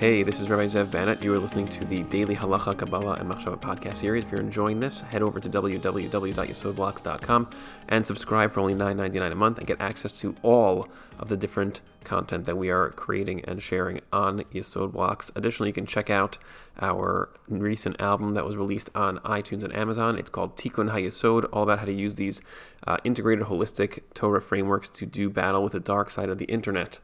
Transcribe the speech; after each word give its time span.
Hey, 0.00 0.22
this 0.22 0.40
is 0.40 0.48
Rabbi 0.48 0.64
Zev 0.64 0.90
Bannett. 0.90 1.22
You 1.22 1.34
are 1.34 1.38
listening 1.38 1.68
to 1.68 1.84
the 1.84 2.04
Daily 2.04 2.34
Halacha, 2.34 2.74
Kabbalah, 2.74 3.16
and 3.16 3.30
Machshava 3.30 3.60
podcast 3.60 3.96
series. 3.96 4.24
If 4.24 4.32
you're 4.32 4.40
enjoying 4.40 4.80
this, 4.80 5.02
head 5.02 5.20
over 5.20 5.38
to 5.38 5.48
www.yesodblocks.com 5.50 7.50
and 7.86 8.06
subscribe 8.06 8.50
for 8.50 8.60
only 8.60 8.72
$9.99 8.72 9.30
a 9.30 9.34
month 9.34 9.58
and 9.58 9.66
get 9.66 9.78
access 9.78 10.10
to 10.12 10.34
all 10.40 10.88
of 11.18 11.28
the 11.28 11.36
different 11.36 11.82
content 12.04 12.44
that 12.46 12.56
we 12.56 12.70
are 12.70 12.90
creating 12.90 13.44
and 13.44 13.62
sharing 13.62 14.00
on 14.12 14.40
Yesod 14.52 14.92
Blocks. 14.92 15.30
Additionally, 15.34 15.70
you 15.70 15.74
can 15.74 15.86
check 15.86 16.10
out 16.10 16.38
our 16.80 17.30
recent 17.48 18.00
album 18.00 18.34
that 18.34 18.44
was 18.44 18.56
released 18.56 18.90
on 18.94 19.18
iTunes 19.18 19.62
and 19.62 19.74
Amazon. 19.74 20.18
It's 20.18 20.30
called 20.30 20.56
Tikkun 20.56 20.92
HaYesod, 20.92 21.48
all 21.52 21.62
about 21.62 21.80
how 21.80 21.84
to 21.84 21.92
use 21.92 22.14
these 22.14 22.40
uh, 22.86 22.96
integrated, 23.04 23.46
holistic 23.46 24.02
Torah 24.14 24.40
frameworks 24.40 24.88
to 24.90 25.06
do 25.06 25.28
battle 25.28 25.62
with 25.62 25.72
the 25.72 25.80
dark 25.80 26.10
side 26.10 26.28
of 26.28 26.38
the 26.38 26.46
internet. 26.46 26.98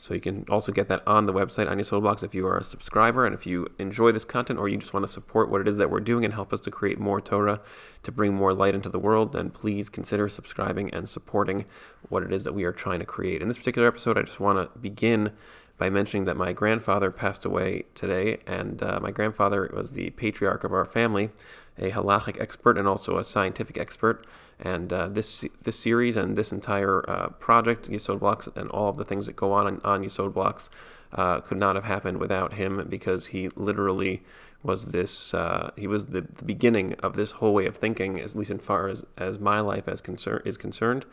So 0.00 0.14
you 0.14 0.20
can 0.20 0.46
also 0.48 0.72
get 0.72 0.88
that 0.88 1.06
on 1.06 1.26
the 1.26 1.32
website 1.34 1.70
on 1.70 1.76
Yesod 1.76 2.00
Blocks 2.00 2.22
if 2.22 2.34
you 2.34 2.46
are 2.46 2.56
a 2.56 2.64
subscriber 2.64 3.26
and 3.26 3.34
if 3.34 3.46
you 3.46 3.66
enjoy 3.78 4.12
this 4.12 4.24
content 4.24 4.58
or 4.58 4.66
you 4.66 4.78
just 4.78 4.94
want 4.94 5.04
to 5.04 5.12
support 5.12 5.50
what 5.50 5.60
it 5.60 5.68
is 5.68 5.76
that 5.76 5.90
we're 5.90 6.00
doing 6.00 6.24
and 6.24 6.32
help 6.32 6.54
us 6.54 6.60
to 6.60 6.70
create 6.70 6.98
more 6.98 7.20
Torah 7.20 7.60
to 8.04 8.10
bring 8.10 8.32
more 8.32 8.54
light 8.54 8.74
into 8.74 8.88
the 8.88 8.98
world, 8.98 9.34
then 9.34 9.50
please 9.50 9.90
consider 9.90 10.26
subscribing 10.26 10.88
and 10.94 11.06
supporting 11.06 11.66
what 12.08 12.22
it 12.22 12.32
is 12.32 12.44
that 12.44 12.54
we 12.54 12.64
are 12.64 12.72
trying 12.72 13.00
to 13.00 13.04
create. 13.04 13.42
In 13.42 13.48
this 13.48 13.58
particular 13.58 13.86
episode, 13.86 14.16
I 14.16 14.22
just 14.22 14.39
want 14.40 14.72
to 14.72 14.78
begin 14.78 15.32
by 15.80 15.88
mentioning 15.88 16.26
that 16.26 16.36
my 16.36 16.52
grandfather 16.52 17.10
passed 17.10 17.46
away 17.46 17.84
today, 17.94 18.36
and 18.46 18.82
uh, 18.82 19.00
my 19.00 19.10
grandfather 19.10 19.70
was 19.74 19.92
the 19.92 20.10
patriarch 20.10 20.62
of 20.62 20.74
our 20.74 20.84
family, 20.84 21.30
a 21.78 21.90
halachic 21.90 22.38
expert 22.38 22.76
and 22.76 22.86
also 22.86 23.16
a 23.16 23.24
scientific 23.24 23.78
expert. 23.78 24.26
And 24.58 24.92
uh, 24.92 25.08
this 25.08 25.42
this 25.62 25.78
series 25.78 26.16
and 26.16 26.36
this 26.36 26.52
entire 26.52 27.08
uh, 27.08 27.28
project, 27.30 27.88
Yesod 27.90 28.20
Blocks, 28.20 28.46
and 28.54 28.68
all 28.70 28.90
of 28.90 28.98
the 28.98 29.04
things 29.04 29.24
that 29.24 29.36
go 29.36 29.52
on 29.52 29.80
on, 29.82 30.04
Yesod 30.04 30.34
Blocks, 30.34 30.68
uh, 31.14 31.40
could 31.40 31.56
not 31.56 31.76
have 31.76 31.84
happened 31.84 32.18
without 32.18 32.52
him 32.54 32.86
because 32.88 33.28
he 33.28 33.48
literally 33.50 34.22
was 34.62 34.86
this. 34.86 35.32
Uh, 35.32 35.70
he 35.76 35.86
was 35.86 36.06
the, 36.06 36.22
the, 36.22 36.44
beginning 36.44 36.94
of 37.02 37.16
this 37.16 37.32
whole 37.32 37.54
way 37.54 37.66
of 37.66 37.76
thinking, 37.76 38.20
at 38.20 38.34
least 38.34 38.50
as 38.50 38.60
far 38.60 38.88
as, 38.88 39.06
as 39.16 39.38
my 39.38 39.60
life 39.60 39.88
as 39.88 40.00
concern 40.00 40.42
is 40.44 40.56
concerned. 40.56 41.06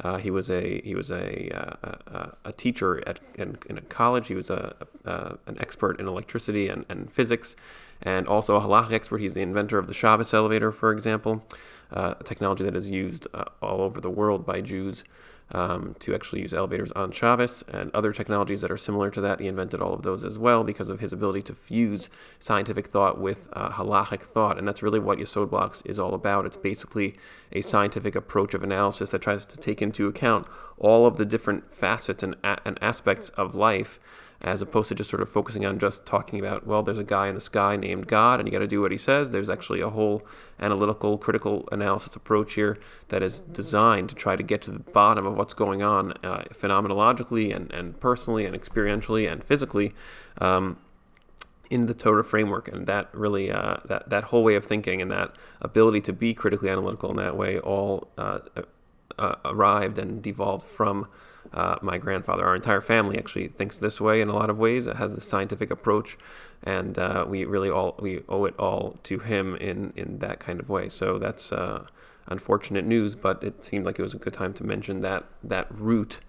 Uh, 0.00 0.16
he 0.16 0.30
was 0.30 0.50
a 0.50 0.80
he 0.82 0.94
was 0.94 1.10
a 1.10 1.50
uh, 1.50 2.30
a, 2.44 2.52
teacher 2.52 3.06
at 3.06 3.20
in, 3.36 3.58
in, 3.68 3.78
a 3.78 3.82
college. 3.82 4.28
He 4.28 4.34
was 4.34 4.50
a, 4.50 4.74
a, 5.04 5.38
an 5.46 5.56
expert 5.60 6.00
in 6.00 6.08
electricity 6.08 6.68
and, 6.68 6.84
and 6.88 7.10
physics, 7.12 7.54
and 8.02 8.26
also 8.26 8.56
a 8.56 8.60
halachic 8.60 8.92
expert. 8.92 9.20
He's 9.20 9.34
the 9.34 9.42
inventor 9.42 9.78
of 9.78 9.86
the 9.86 9.94
Shabbos 9.94 10.34
elevator, 10.34 10.72
for 10.72 10.90
example 10.90 11.44
uh, 11.94 12.14
a 12.18 12.24
technology 12.24 12.64
that 12.64 12.76
is 12.76 12.90
used 12.90 13.26
uh, 13.32 13.44
all 13.62 13.80
over 13.80 14.00
the 14.00 14.10
world 14.10 14.44
by 14.44 14.60
Jews 14.60 15.04
um, 15.50 15.94
to 16.00 16.14
actually 16.14 16.42
use 16.42 16.54
elevators 16.54 16.90
on 16.92 17.12
Shabbos 17.12 17.62
and 17.68 17.90
other 17.92 18.12
technologies 18.12 18.60
that 18.62 18.70
are 18.70 18.76
similar 18.76 19.10
to 19.10 19.20
that. 19.20 19.40
He 19.40 19.46
invented 19.46 19.80
all 19.80 19.94
of 19.94 20.02
those 20.02 20.24
as 20.24 20.38
well 20.38 20.64
because 20.64 20.88
of 20.88 21.00
his 21.00 21.12
ability 21.12 21.42
to 21.42 21.54
fuse 21.54 22.08
scientific 22.38 22.86
thought 22.86 23.20
with 23.20 23.48
uh, 23.52 23.70
halachic 23.70 24.22
thought. 24.22 24.58
And 24.58 24.66
that's 24.66 24.82
really 24.82 25.00
what 25.00 25.18
Yesod 25.18 25.50
Blocks 25.50 25.82
is 25.82 25.98
all 25.98 26.14
about. 26.14 26.46
It's 26.46 26.56
basically 26.56 27.16
a 27.52 27.60
scientific 27.60 28.14
approach 28.14 28.54
of 28.54 28.62
analysis 28.62 29.10
that 29.10 29.22
tries 29.22 29.46
to 29.46 29.56
take 29.56 29.82
into 29.82 30.08
account 30.08 30.46
all 30.78 31.06
of 31.06 31.18
the 31.18 31.24
different 31.24 31.72
facets 31.72 32.22
and, 32.22 32.34
a- 32.42 32.60
and 32.64 32.78
aspects 32.82 33.28
of 33.30 33.54
life 33.54 34.00
as 34.44 34.60
opposed 34.60 34.90
to 34.90 34.94
just 34.94 35.08
sort 35.08 35.22
of 35.22 35.28
focusing 35.28 35.64
on 35.64 35.78
just 35.78 36.04
talking 36.04 36.38
about, 36.38 36.66
well, 36.66 36.82
there's 36.82 36.98
a 36.98 37.04
guy 37.04 37.28
in 37.28 37.34
the 37.34 37.40
sky 37.40 37.76
named 37.76 38.06
God 38.06 38.38
and 38.38 38.46
you 38.46 38.52
got 38.52 38.58
to 38.58 38.66
do 38.66 38.82
what 38.82 38.92
he 38.92 38.98
says. 38.98 39.30
There's 39.30 39.48
actually 39.48 39.80
a 39.80 39.88
whole 39.88 40.22
analytical, 40.60 41.16
critical 41.16 41.66
analysis 41.72 42.14
approach 42.14 42.52
here 42.52 42.78
that 43.08 43.22
is 43.22 43.40
designed 43.40 44.10
to 44.10 44.14
try 44.14 44.36
to 44.36 44.42
get 44.42 44.60
to 44.62 44.70
the 44.70 44.80
bottom 44.80 45.24
of 45.24 45.34
what's 45.34 45.54
going 45.54 45.82
on 45.82 46.12
uh, 46.22 46.44
phenomenologically 46.52 47.56
and, 47.56 47.72
and 47.72 47.98
personally 48.00 48.44
and 48.44 48.54
experientially 48.54 49.30
and 49.30 49.42
physically. 49.42 49.94
Um, 50.38 50.76
in 51.70 51.86
the 51.86 51.94
Torah 51.94 52.22
framework, 52.22 52.68
and 52.68 52.86
that 52.86 53.08
really 53.14 53.50
uh, 53.50 53.78
that 53.86 54.10
that 54.10 54.24
whole 54.24 54.44
way 54.44 54.54
of 54.54 54.66
thinking 54.66 55.00
and 55.00 55.10
that 55.10 55.34
ability 55.62 56.02
to 56.02 56.12
be 56.12 56.34
critically 56.34 56.68
analytical 56.68 57.10
in 57.10 57.16
that 57.16 57.38
way 57.38 57.58
all 57.58 58.08
uh, 58.18 58.40
uh 59.18 59.34
arrived 59.46 59.98
and 59.98 60.22
devolved 60.22 60.66
from 60.66 61.08
uh, 61.54 61.76
my 61.80 61.98
grandfather. 61.98 62.44
Our 62.44 62.56
entire 62.56 62.80
family 62.80 63.16
actually 63.16 63.48
thinks 63.48 63.78
this 63.78 64.00
way 64.00 64.20
in 64.20 64.28
a 64.28 64.34
lot 64.34 64.50
of 64.50 64.58
ways. 64.58 64.86
It 64.86 64.96
has 64.96 65.14
this 65.14 65.24
scientific 65.24 65.70
approach, 65.70 66.18
and 66.62 66.98
uh, 66.98 67.24
we 67.26 67.44
really 67.44 67.70
all 67.70 67.94
we 68.00 68.22
owe 68.28 68.44
it 68.44 68.54
all 68.58 68.98
to 69.04 69.20
him 69.20 69.56
in 69.56 69.92
in 69.96 70.18
that 70.18 70.40
kind 70.40 70.60
of 70.60 70.68
way. 70.68 70.88
So 70.88 71.18
that's 71.18 71.52
uh, 71.52 71.86
unfortunate 72.26 72.84
news, 72.84 73.14
but 73.14 73.42
it 73.42 73.64
seemed 73.64 73.86
like 73.86 73.98
it 73.98 74.02
was 74.02 74.14
a 74.14 74.18
good 74.18 74.34
time 74.34 74.52
to 74.54 74.64
mention 74.64 75.00
that 75.00 75.24
that 75.42 75.68
root 75.70 76.20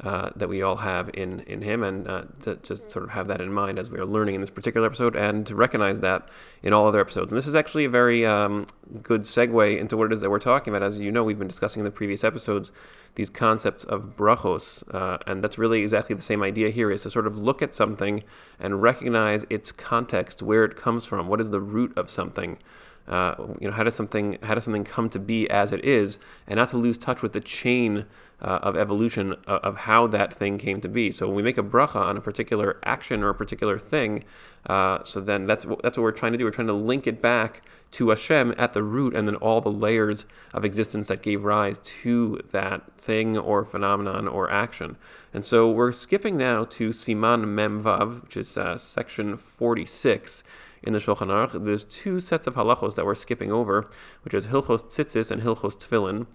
uh, 0.00 0.30
that 0.34 0.48
we 0.48 0.60
all 0.60 0.76
have 0.76 1.08
in 1.14 1.40
in 1.40 1.62
him, 1.62 1.82
and 1.82 2.08
uh, 2.08 2.22
to 2.42 2.56
just 2.56 2.90
sort 2.90 3.04
of 3.04 3.10
have 3.10 3.28
that 3.28 3.40
in 3.40 3.52
mind 3.52 3.78
as 3.78 3.90
we 3.90 3.98
are 3.98 4.04
learning 4.04 4.34
in 4.34 4.40
this 4.40 4.50
particular 4.50 4.86
episode, 4.86 5.14
and 5.14 5.46
to 5.46 5.54
recognize 5.54 6.00
that 6.00 6.28
in 6.62 6.72
all 6.72 6.88
other 6.88 7.00
episodes. 7.00 7.30
And 7.30 7.38
this 7.38 7.46
is 7.46 7.54
actually 7.54 7.84
a 7.84 7.88
very 7.88 8.26
um, 8.26 8.66
good 9.02 9.22
segue 9.22 9.78
into 9.78 9.96
what 9.96 10.06
it 10.06 10.12
is 10.12 10.20
that 10.20 10.30
we're 10.30 10.40
talking 10.40 10.74
about. 10.74 10.84
As 10.84 10.98
you 10.98 11.12
know, 11.12 11.22
we've 11.22 11.38
been 11.38 11.48
discussing 11.48 11.80
in 11.80 11.84
the 11.84 11.92
previous 11.92 12.24
episodes 12.24 12.72
these 13.14 13.30
concepts 13.30 13.84
of 13.84 14.16
brachos, 14.16 14.82
uh, 14.92 15.18
and 15.28 15.42
that's 15.42 15.58
really 15.58 15.82
exactly 15.82 16.16
the 16.16 16.22
same 16.22 16.42
idea 16.42 16.70
here: 16.70 16.90
is 16.90 17.04
to 17.04 17.10
sort 17.10 17.28
of 17.28 17.38
look 17.38 17.62
at 17.62 17.72
something 17.72 18.24
and 18.58 18.82
recognize 18.82 19.46
its 19.48 19.70
context, 19.70 20.42
where 20.42 20.64
it 20.64 20.76
comes 20.76 21.04
from, 21.04 21.28
what 21.28 21.40
is 21.40 21.50
the 21.50 21.60
root 21.60 21.96
of 21.96 22.10
something. 22.10 22.58
Uh, 23.06 23.34
you 23.60 23.68
know, 23.68 23.74
how 23.74 23.82
does 23.82 23.94
something 23.94 24.38
how 24.42 24.54
does 24.54 24.64
something 24.64 24.84
come 24.84 25.10
to 25.10 25.18
be 25.18 25.48
as 25.50 25.72
it 25.72 25.84
is, 25.84 26.18
and 26.46 26.56
not 26.56 26.70
to 26.70 26.78
lose 26.78 26.96
touch 26.96 27.20
with 27.20 27.32
the 27.32 27.40
chain 27.40 28.06
uh, 28.40 28.58
of 28.62 28.76
evolution 28.76 29.32
of, 29.32 29.38
uh, 29.46 29.60
of, 29.62 29.76
how 29.78 30.06
that 30.06 30.32
thing 30.32 30.58
came 30.58 30.80
to 30.80 30.88
be. 30.88 31.10
So 31.10 31.26
when 31.26 31.36
we 31.36 31.42
make 31.42 31.58
a 31.58 31.62
bracha 31.62 31.96
on 31.96 32.16
a 32.16 32.20
particular 32.20 32.78
action 32.84 33.22
or 33.22 33.30
a 33.30 33.34
particular 33.34 33.78
thing, 33.78 34.24
uh, 34.66 35.02
so 35.02 35.20
then 35.20 35.46
that's 35.46 35.64
that's 35.82 35.96
what 35.96 36.02
we're 36.02 36.12
trying 36.12 36.32
to 36.32 36.38
do. 36.38 36.44
We're 36.44 36.50
trying 36.50 36.66
to 36.68 36.72
link 36.72 37.06
it 37.06 37.22
back 37.22 37.62
to 37.92 38.08
Hashem 38.08 38.54
at 38.58 38.72
the 38.72 38.82
root, 38.82 39.14
and 39.14 39.28
then 39.28 39.36
all 39.36 39.60
the 39.60 39.70
layers 39.70 40.26
of 40.52 40.64
existence 40.64 41.08
that 41.08 41.22
gave 41.22 41.44
rise 41.44 41.78
to 41.78 42.40
that 42.52 42.98
thing 42.98 43.38
or 43.38 43.64
phenomenon 43.64 44.26
or 44.26 44.50
action. 44.50 44.96
And 45.32 45.44
so 45.44 45.70
we're 45.70 45.92
skipping 45.92 46.36
now 46.36 46.64
to 46.64 46.90
Siman 46.90 47.44
Memvav, 47.44 48.22
which 48.22 48.36
is 48.36 48.58
uh, 48.58 48.76
section 48.76 49.36
46 49.36 50.42
in 50.86 50.92
the 50.92 50.98
Shulchan 50.98 51.28
Aruch. 51.28 51.64
There's 51.64 51.84
two 51.84 52.20
sets 52.20 52.46
of 52.46 52.54
halachos 52.54 52.94
that 52.94 53.04
we're 53.04 53.14
skipping 53.14 53.50
over, 53.50 53.90
which 54.22 54.34
is 54.34 54.46
Hilchos 54.46 54.84
Tzitzis 54.84 55.30
and 55.30 55.42
Hilchos 55.42 55.76
Tefillin, 55.76 56.26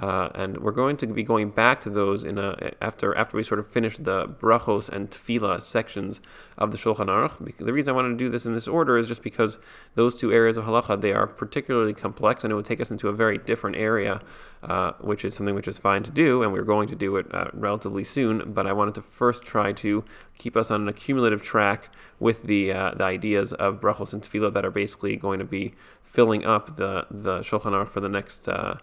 uh, 0.00 0.28
and 0.34 0.58
we're 0.58 0.72
going 0.72 0.96
to 0.96 1.06
be 1.06 1.22
going 1.22 1.50
back 1.50 1.80
to 1.80 1.90
those 1.90 2.22
in 2.22 2.38
a, 2.38 2.72
after 2.80 3.14
after 3.16 3.36
we 3.36 3.42
sort 3.42 3.58
of 3.58 3.66
finish 3.66 3.96
the 3.96 4.26
brachos 4.26 4.88
and 4.88 5.10
tefillah 5.10 5.60
sections 5.60 6.20
of 6.56 6.70
the 6.70 6.76
Shulchan 6.76 7.06
Aruch. 7.06 7.56
The 7.56 7.72
reason 7.72 7.92
I 7.92 7.96
wanted 7.96 8.10
to 8.10 8.16
do 8.16 8.28
this 8.28 8.46
in 8.46 8.54
this 8.54 8.68
order 8.68 8.96
is 8.96 9.08
just 9.08 9.22
because 9.22 9.58
those 9.96 10.14
two 10.14 10.32
areas 10.32 10.56
of 10.56 10.64
halacha 10.64 11.00
they 11.00 11.12
are 11.12 11.26
particularly 11.26 11.94
complex, 11.94 12.44
and 12.44 12.52
it 12.52 12.56
would 12.56 12.64
take 12.64 12.80
us 12.80 12.90
into 12.90 13.08
a 13.08 13.12
very 13.12 13.38
different 13.38 13.76
area, 13.76 14.22
uh, 14.62 14.92
which 15.00 15.24
is 15.24 15.34
something 15.34 15.56
which 15.56 15.68
is 15.68 15.78
fine 15.78 16.04
to 16.04 16.12
do, 16.12 16.42
and 16.44 16.52
we're 16.52 16.62
going 16.62 16.86
to 16.88 16.96
do 16.96 17.16
it 17.16 17.26
uh, 17.34 17.50
relatively 17.52 18.04
soon. 18.04 18.52
But 18.52 18.68
I 18.68 18.72
wanted 18.72 18.94
to 18.94 19.02
first 19.02 19.42
try 19.42 19.72
to 19.72 20.04
keep 20.36 20.56
us 20.56 20.70
on 20.70 20.82
an 20.82 20.88
accumulative 20.88 21.42
track 21.42 21.92
with 22.20 22.44
the 22.44 22.72
uh, 22.72 22.94
the 22.94 23.04
ideas 23.04 23.52
of 23.54 23.80
brachos 23.80 24.12
and 24.12 24.22
tefillah 24.22 24.52
that 24.54 24.64
are 24.64 24.70
basically 24.70 25.16
going 25.16 25.40
to 25.40 25.44
be 25.44 25.74
filling 26.04 26.44
up 26.44 26.76
the 26.76 27.06
the 27.10 27.40
Shulchan 27.40 27.72
Aruch 27.72 27.88
for 27.88 28.00
the 28.00 28.08
next 28.08 28.48
uh, 28.48 28.76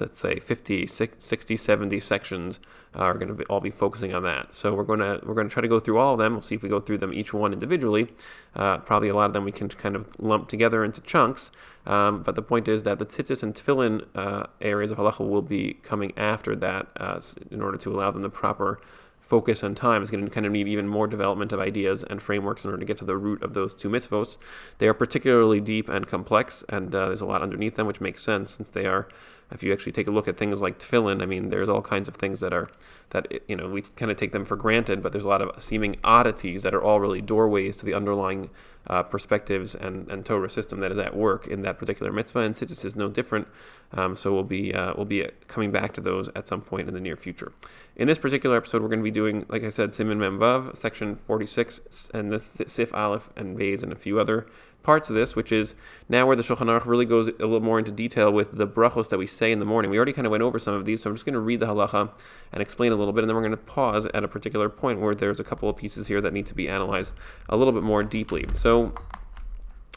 let's 0.00 0.20
say 0.20 0.38
50 0.38 0.86
60 0.86 1.56
70 1.56 2.00
sections 2.00 2.60
are 2.94 3.14
going 3.14 3.36
to 3.36 3.44
all 3.44 3.60
be 3.60 3.70
focusing 3.70 4.14
on 4.14 4.22
that. 4.22 4.54
So 4.54 4.74
we're 4.74 4.84
going 4.84 5.00
to 5.00 5.20
we're 5.24 5.34
going 5.34 5.48
to 5.48 5.52
try 5.52 5.60
to 5.60 5.68
go 5.68 5.80
through 5.80 5.98
all 5.98 6.14
of 6.14 6.18
them. 6.18 6.32
We'll 6.32 6.42
see 6.42 6.54
if 6.54 6.62
we 6.62 6.68
go 6.68 6.80
through 6.80 6.98
them 6.98 7.12
each 7.12 7.32
one 7.32 7.52
individually. 7.52 8.08
Uh, 8.54 8.78
probably 8.78 9.08
a 9.08 9.14
lot 9.14 9.26
of 9.26 9.32
them 9.32 9.44
we 9.44 9.52
can 9.52 9.68
kind 9.68 9.96
of 9.96 10.08
lump 10.18 10.48
together 10.48 10.84
into 10.84 11.00
chunks. 11.02 11.50
Um, 11.86 12.22
but 12.22 12.34
the 12.34 12.42
point 12.42 12.68
is 12.68 12.84
that 12.84 12.98
the 12.98 13.06
tzitzis 13.06 13.42
and 13.42 13.54
tefillin 13.54 14.06
uh, 14.14 14.46
areas 14.60 14.90
of 14.90 14.98
halacha 14.98 15.28
will 15.28 15.42
be 15.42 15.74
coming 15.82 16.12
after 16.16 16.54
that 16.56 16.88
uh, 16.96 17.20
in 17.50 17.60
order 17.60 17.76
to 17.78 17.92
allow 17.92 18.10
them 18.10 18.22
the 18.22 18.30
proper 18.30 18.80
focus 19.20 19.62
and 19.62 19.76
time. 19.76 20.02
Is 20.02 20.10
going 20.10 20.24
to 20.24 20.30
kind 20.30 20.44
of 20.44 20.52
need 20.52 20.68
even 20.68 20.86
more 20.86 21.06
development 21.06 21.52
of 21.52 21.60
ideas 21.60 22.02
and 22.02 22.20
frameworks 22.20 22.64
in 22.64 22.70
order 22.70 22.80
to 22.80 22.86
get 22.86 22.98
to 22.98 23.04
the 23.04 23.16
root 23.16 23.42
of 23.42 23.54
those 23.54 23.72
two 23.72 23.88
mitzvos. 23.88 24.36
They 24.78 24.86
are 24.88 24.94
particularly 24.94 25.60
deep 25.60 25.88
and 25.88 26.06
complex, 26.06 26.64
and 26.68 26.94
uh, 26.94 27.06
there's 27.06 27.22
a 27.22 27.26
lot 27.26 27.40
underneath 27.40 27.76
them, 27.76 27.86
which 27.86 28.00
makes 28.00 28.22
sense 28.22 28.50
since 28.50 28.68
they 28.68 28.84
are 28.84 29.08
if 29.52 29.62
you 29.62 29.72
actually 29.72 29.92
take 29.92 30.06
a 30.06 30.10
look 30.10 30.28
at 30.28 30.36
things 30.36 30.60
like 30.60 30.78
tefillin, 30.78 31.22
I 31.22 31.26
mean, 31.26 31.50
there's 31.50 31.68
all 31.68 31.82
kinds 31.82 32.08
of 32.08 32.16
things 32.16 32.40
that 32.40 32.52
are 32.52 32.68
that 33.10 33.26
you 33.48 33.56
know 33.56 33.68
we 33.68 33.82
kind 33.82 34.10
of 34.10 34.16
take 34.16 34.32
them 34.32 34.44
for 34.44 34.56
granted, 34.56 35.02
but 35.02 35.12
there's 35.12 35.24
a 35.24 35.28
lot 35.28 35.42
of 35.42 35.62
seeming 35.62 35.96
oddities 36.02 36.62
that 36.62 36.74
are 36.74 36.82
all 36.82 37.00
really 37.00 37.20
doorways 37.20 37.76
to 37.76 37.86
the 37.86 37.94
underlying 37.94 38.50
uh, 38.86 39.02
perspectives 39.02 39.74
and, 39.74 40.10
and 40.10 40.24
Torah 40.24 40.50
system 40.50 40.80
that 40.80 40.90
is 40.90 40.98
at 40.98 41.16
work 41.16 41.46
in 41.46 41.62
that 41.62 41.78
particular 41.78 42.12
mitzvah, 42.12 42.40
and 42.40 42.54
tzitzis 42.54 42.84
is 42.84 42.96
no 42.96 43.08
different. 43.08 43.46
Um, 43.92 44.16
so 44.16 44.32
we'll 44.32 44.42
be 44.42 44.74
uh, 44.74 44.94
we'll 44.96 45.06
be 45.06 45.28
coming 45.46 45.70
back 45.70 45.92
to 45.92 46.00
those 46.00 46.28
at 46.34 46.48
some 46.48 46.62
point 46.62 46.88
in 46.88 46.94
the 46.94 47.00
near 47.00 47.16
future. 47.16 47.52
In 47.94 48.08
this 48.08 48.18
particular 48.18 48.56
episode, 48.56 48.82
we're 48.82 48.88
going 48.88 49.00
to 49.00 49.04
be 49.04 49.10
doing, 49.10 49.44
like 49.48 49.64
I 49.64 49.68
said, 49.68 49.90
Siman 49.90 50.16
Memvav, 50.16 50.74
section 50.74 51.14
46, 51.14 52.10
and 52.14 52.32
this 52.32 52.60
Sif 52.66 52.94
Aleph 52.94 53.30
and 53.36 53.56
Bays 53.56 53.82
and 53.82 53.92
a 53.92 53.96
few 53.96 54.18
other 54.18 54.46
parts 54.82 55.08
of 55.08 55.16
this, 55.16 55.36
which 55.36 55.52
is 55.52 55.74
now 56.08 56.26
where 56.26 56.36
the 56.36 56.42
Shulchan 56.42 56.66
Aruch 56.66 56.86
really 56.86 57.04
goes 57.04 57.28
a 57.28 57.32
little 57.32 57.60
more 57.60 57.78
into 57.78 57.90
detail 57.90 58.32
with 58.32 58.56
the 58.56 58.66
brachos 58.66 59.08
that 59.10 59.18
we 59.18 59.26
say 59.26 59.52
in 59.52 59.58
the 59.58 59.64
morning. 59.64 59.90
We 59.90 59.96
already 59.96 60.12
kind 60.12 60.26
of 60.26 60.30
went 60.30 60.42
over 60.42 60.58
some 60.58 60.74
of 60.74 60.84
these, 60.84 61.02
so 61.02 61.10
I'm 61.10 61.16
just 61.16 61.24
going 61.24 61.34
to 61.34 61.40
read 61.40 61.60
the 61.60 61.66
halacha 61.66 62.10
and 62.52 62.62
explain 62.62 62.92
a 62.92 62.96
little 62.96 63.12
bit, 63.12 63.22
and 63.22 63.28
then 63.28 63.36
we're 63.36 63.46
going 63.46 63.56
to 63.56 63.64
pause 63.64 64.06
at 64.06 64.24
a 64.24 64.28
particular 64.28 64.68
point 64.68 65.00
where 65.00 65.14
there's 65.14 65.40
a 65.40 65.44
couple 65.44 65.68
of 65.68 65.76
pieces 65.76 66.08
here 66.08 66.20
that 66.20 66.32
need 66.32 66.46
to 66.46 66.54
be 66.54 66.68
analyzed 66.68 67.12
a 67.48 67.56
little 67.56 67.72
bit 67.72 67.82
more 67.82 68.02
deeply. 68.02 68.46
So 68.54 68.94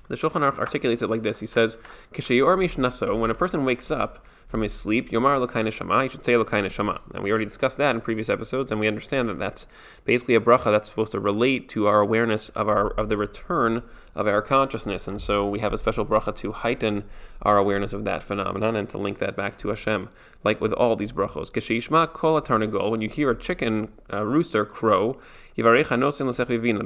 the 0.07 0.15
Shulchan 0.15 0.41
Aruch 0.41 0.59
articulates 0.59 1.01
it 1.01 1.09
like 1.09 1.23
this. 1.23 1.39
He 1.39 1.45
says, 1.45 1.77
when 2.11 3.31
a 3.31 3.35
person 3.35 3.65
wakes 3.65 3.91
up, 3.91 4.25
from 4.47 4.61
his 4.61 4.73
sleep, 4.73 5.09
Yomar 5.11 5.37
Elokai 5.37 5.65
Neshama, 5.65 6.03
he 6.03 6.09
should 6.09 6.23
say 6.23 6.33
Elokai 6.33 6.63
Neshama. 6.63 6.99
And 7.13 7.23
we 7.23 7.29
already 7.29 7.45
discussed 7.45 7.77
that 7.77 7.95
in 7.95 8.01
previous 8.01 8.29
episodes, 8.29 8.71
and 8.71 8.79
we 8.79 8.87
understand 8.87 9.27
that 9.29 9.39
that's 9.39 9.67
basically 10.05 10.35
a 10.35 10.39
bracha 10.39 10.65
that's 10.65 10.87
supposed 10.87 11.11
to 11.13 11.19
relate 11.19 11.67
to 11.69 11.87
our 11.87 11.99
awareness 11.99 12.49
of 12.49 12.69
our 12.69 12.91
of 12.91 13.09
the 13.09 13.17
return 13.17 13.83
of 14.13 14.27
our 14.27 14.41
consciousness. 14.41 15.07
And 15.07 15.21
so 15.21 15.47
we 15.47 15.59
have 15.59 15.73
a 15.73 15.77
special 15.77 16.05
bracha 16.05 16.35
to 16.37 16.51
heighten 16.51 17.03
our 17.41 17.57
awareness 17.57 17.91
of 17.91 18.05
that 18.05 18.23
phenomenon 18.23 18.75
and 18.75 18.89
to 18.89 18.97
link 18.97 19.17
that 19.17 19.35
back 19.35 19.57
to 19.57 19.69
Hashem, 19.69 20.09
like 20.43 20.61
with 20.61 20.73
all 20.73 20.95
these 20.95 21.11
brachos. 21.11 21.51
Keshishma 21.51 22.13
kol 22.13 22.39
tarnagol, 22.41 22.91
when 22.91 23.01
you 23.01 23.09
hear 23.09 23.31
a 23.31 23.37
chicken 23.37 23.89
uh, 24.13 24.23
rooster 24.23 24.63
crow, 24.63 25.19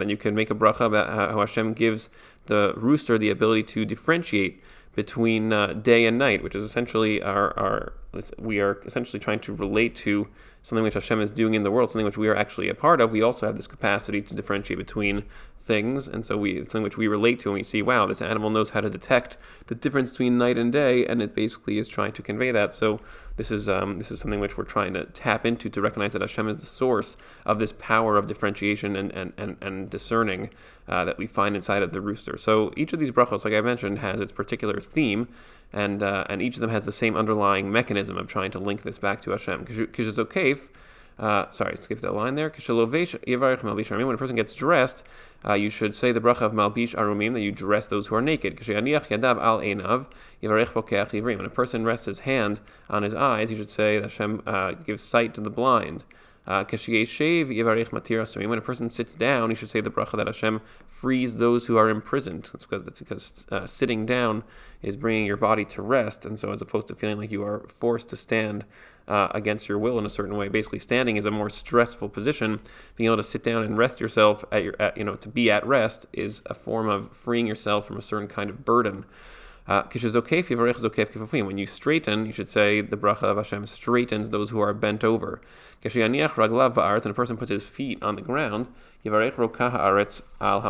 then 0.02 0.10
you 0.10 0.18
can 0.18 0.36
make 0.36 0.52
a 0.52 0.56
bracha 0.56 0.82
about 0.82 1.10
how 1.10 1.40
Hashem 1.40 1.74
gives 1.74 2.10
the 2.46 2.74
rooster 2.78 3.18
the 3.18 3.30
ability 3.30 3.64
to 3.64 3.86
differentiate 3.86 4.62
between 4.96 5.54
uh, 5.54 5.74
day 5.74 6.06
and 6.06 6.18
night, 6.18 6.44
which 6.44 6.56
is 6.56 6.64
essentially 6.64 7.22
our, 7.22 7.58
our 7.58 7.94
we 8.38 8.60
are 8.60 8.80
essentially 8.86 9.20
trying 9.20 9.40
to 9.40 9.54
relate 9.54 9.96
to 9.96 10.28
something 10.64 10.84
which 10.84 10.96
Hashem 10.96 11.22
is 11.22 11.30
doing 11.30 11.54
in 11.54 11.64
the 11.64 11.72
world, 11.72 11.92
something 11.92 12.06
which 12.06 12.18
we 12.18 12.28
are 12.28 12.36
actually 12.36 12.70
a 12.70 12.74
part 12.74 13.02
of. 13.02 13.12
We 13.12 13.22
also 13.22 13.46
have 13.46 13.56
this 13.56 13.68
capacity 13.68 14.22
to 14.22 14.36
differentiate 14.36 14.78
between 14.78 15.26
things, 15.62 16.08
and 16.08 16.26
so 16.26 16.38
we 16.38 16.58
it's 16.60 16.72
something 16.72 16.84
which 16.84 16.98
we 16.98 17.08
relate 17.08 17.40
to, 17.42 17.50
and 17.50 17.56
we 17.56 17.64
see, 17.64 17.82
wow, 17.82 18.06
this 18.06 18.22
animal 18.22 18.50
knows 18.50 18.72
how 18.72 18.82
to 18.82 18.90
detect 18.90 19.38
the 19.68 19.76
difference 19.76 20.12
between 20.12 20.38
night 20.38 20.58
and 20.58 20.72
day, 20.72 21.06
and 21.06 21.22
it 21.22 21.36
basically 21.36 21.78
is 21.78 21.88
trying 21.88 22.12
to 22.14 22.22
convey 22.22 22.52
that. 22.52 22.74
So 22.74 23.00
this 23.38 23.52
is 23.52 23.70
um, 23.70 23.98
this 23.98 24.12
is 24.12 24.20
something 24.20 24.40
which 24.40 24.58
we're 24.58 24.64
trying 24.64 24.94
to 24.94 25.06
tap 25.06 25.46
into 25.46 25.70
to 25.70 25.82
recognize 25.82 26.14
that 26.14 26.22
Hashem 26.22 26.48
is 26.48 26.58
the 26.58 26.66
source 26.66 27.18
of 27.46 27.60
this 27.60 27.74
power 27.74 28.18
of 28.18 28.28
differentiation 28.28 28.96
and 28.96 29.12
and 29.12 29.34
and, 29.38 29.58
and 29.62 29.90
discerning 29.90 30.50
uh, 30.88 31.06
that 31.06 31.18
we 31.18 31.28
find 31.28 31.56
inside 31.56 31.84
of 31.84 31.94
the 31.94 32.02
rooster. 32.02 32.38
So 32.38 32.74
each 32.76 32.94
of 32.94 33.00
these 33.00 33.12
brachos, 33.12 33.46
like 33.46 33.54
I 33.54 33.62
mentioned, 33.62 34.00
has 34.00 34.20
its 34.20 34.32
particular 34.32 34.80
theme, 34.80 35.28
and 35.72 36.02
uh, 36.02 36.26
and 36.30 36.42
each 36.42 36.56
of 36.56 36.62
them 36.62 36.72
has 36.72 36.86
the 36.86 36.92
same 36.92 37.16
underlying 37.16 37.72
mechanism 37.72 38.18
of 38.18 38.28
trying 38.28 38.52
to 38.52 38.60
link 38.60 38.82
this 38.82 38.98
back 38.98 39.22
to 39.22 39.32
Hashem. 39.32 39.66
Because 39.66 40.08
it's 40.08 40.20
okay. 40.20 40.56
Uh, 41.20 41.50
sorry, 41.52 41.76
skip 41.78 42.00
that 42.00 42.14
line 42.14 42.36
there. 42.36 42.50
When 42.50 44.16
a 44.16 44.18
person 44.18 44.36
gets 44.38 44.56
dressed, 44.56 45.04
uh, 45.46 45.54
you 45.54 45.70
should 45.70 45.94
say 45.94 46.14
the 46.14 46.22
bracha 46.22 46.42
of 46.42 46.54
Malbish 46.54 46.96
Arumim 46.96 47.34
that 47.34 47.42
you 47.42 47.52
dress 47.52 47.88
those 47.88 48.08
who 48.08 48.16
are 48.16 48.22
naked. 48.22 48.66
When 48.66 48.88
a 51.46 51.50
person 51.50 51.86
rests 51.86 52.06
his 52.06 52.20
hand 52.22 52.62
on 52.90 53.04
his 53.04 53.14
eyes, 53.14 53.52
you 53.52 53.58
should 53.58 53.70
say 53.70 53.98
that 53.98 54.04
Hashem 54.04 54.44
uh, 54.48 54.72
gives 54.72 55.04
sight 55.04 55.34
to 55.34 55.42
the 55.42 55.50
blind. 55.50 56.06
Uh, 56.48 56.64
when 56.64 58.58
a 58.58 58.62
person 58.62 58.90
sits 58.90 59.14
down, 59.14 59.50
he 59.50 59.56
should 59.56 59.70
say 59.70 59.82
the 59.82 59.92
bracha 59.92 60.18
that 60.18 60.26
Hashem 60.26 60.62
frees 60.88 61.36
those 61.36 61.68
who 61.68 61.78
are 61.78 61.90
imprisoned. 61.90 62.50
That's 62.54 62.66
because, 62.66 62.86
that's 62.86 63.00
because 63.00 63.46
uh, 63.52 63.68
sitting 63.68 64.06
down 64.06 64.44
is 64.82 64.96
bringing 64.96 65.28
your 65.28 65.38
body 65.38 65.66
to 65.66 65.82
rest, 65.82 66.26
and 66.26 66.40
so 66.40 66.52
as 66.52 66.62
opposed 66.62 66.88
to 66.88 66.96
feeling 66.96 67.18
like 67.18 67.30
you 67.30 67.44
are 67.44 67.68
forced 67.68 68.08
to 68.10 68.16
stand 68.16 68.64
uh, 69.10 69.28
against 69.32 69.68
your 69.68 69.78
will 69.80 69.98
in 70.00 70.06
a 70.06 70.10
certain 70.10 70.38
way, 70.38 70.48
basically 70.48 70.80
standing 70.80 71.18
is 71.18 71.26
a 71.26 71.32
more 71.32 71.50
stressful 71.50 72.10
position. 72.10 72.62
Being 72.96 73.08
able 73.08 73.18
to 73.18 73.24
sit 73.24 73.44
down 73.44 73.64
and 73.64 73.78
rest 73.78 74.00
yourself 74.00 74.46
at 74.52 74.64
your, 74.64 74.76
at, 74.80 74.96
you 74.98 75.04
know, 75.04 75.16
to 75.16 75.28
be 75.28 75.52
at 75.52 75.66
rest 75.66 76.06
is 76.14 76.44
a 76.46 76.54
form 76.54 76.88
of 76.88 77.12
freeing 77.12 77.48
yourself 77.48 77.88
from 77.88 77.98
a 77.98 78.02
certain 78.02 78.28
kind 78.28 78.50
of 78.50 78.64
burden. 78.64 79.06
Uh, 79.68 79.84
when 79.84 81.58
you 81.58 81.66
straighten, 81.66 82.26
you 82.26 82.32
should 82.32 82.50
say 82.50 82.82
the 82.82 82.98
bracha 82.98 83.24
of 83.24 83.38
Hashem 83.38 83.68
straightens 83.68 84.30
those 84.30 84.50
who 84.50 84.60
are 84.60 84.74
bent 84.74 85.04
over. 85.04 85.42
And 85.84 85.96
a 85.96 87.14
person 87.14 87.38
puts 87.38 87.52
his 87.52 87.64
feet 87.64 88.02
on 88.02 88.16
the 88.16 88.22
ground, 88.22 88.70
al. 90.42 90.66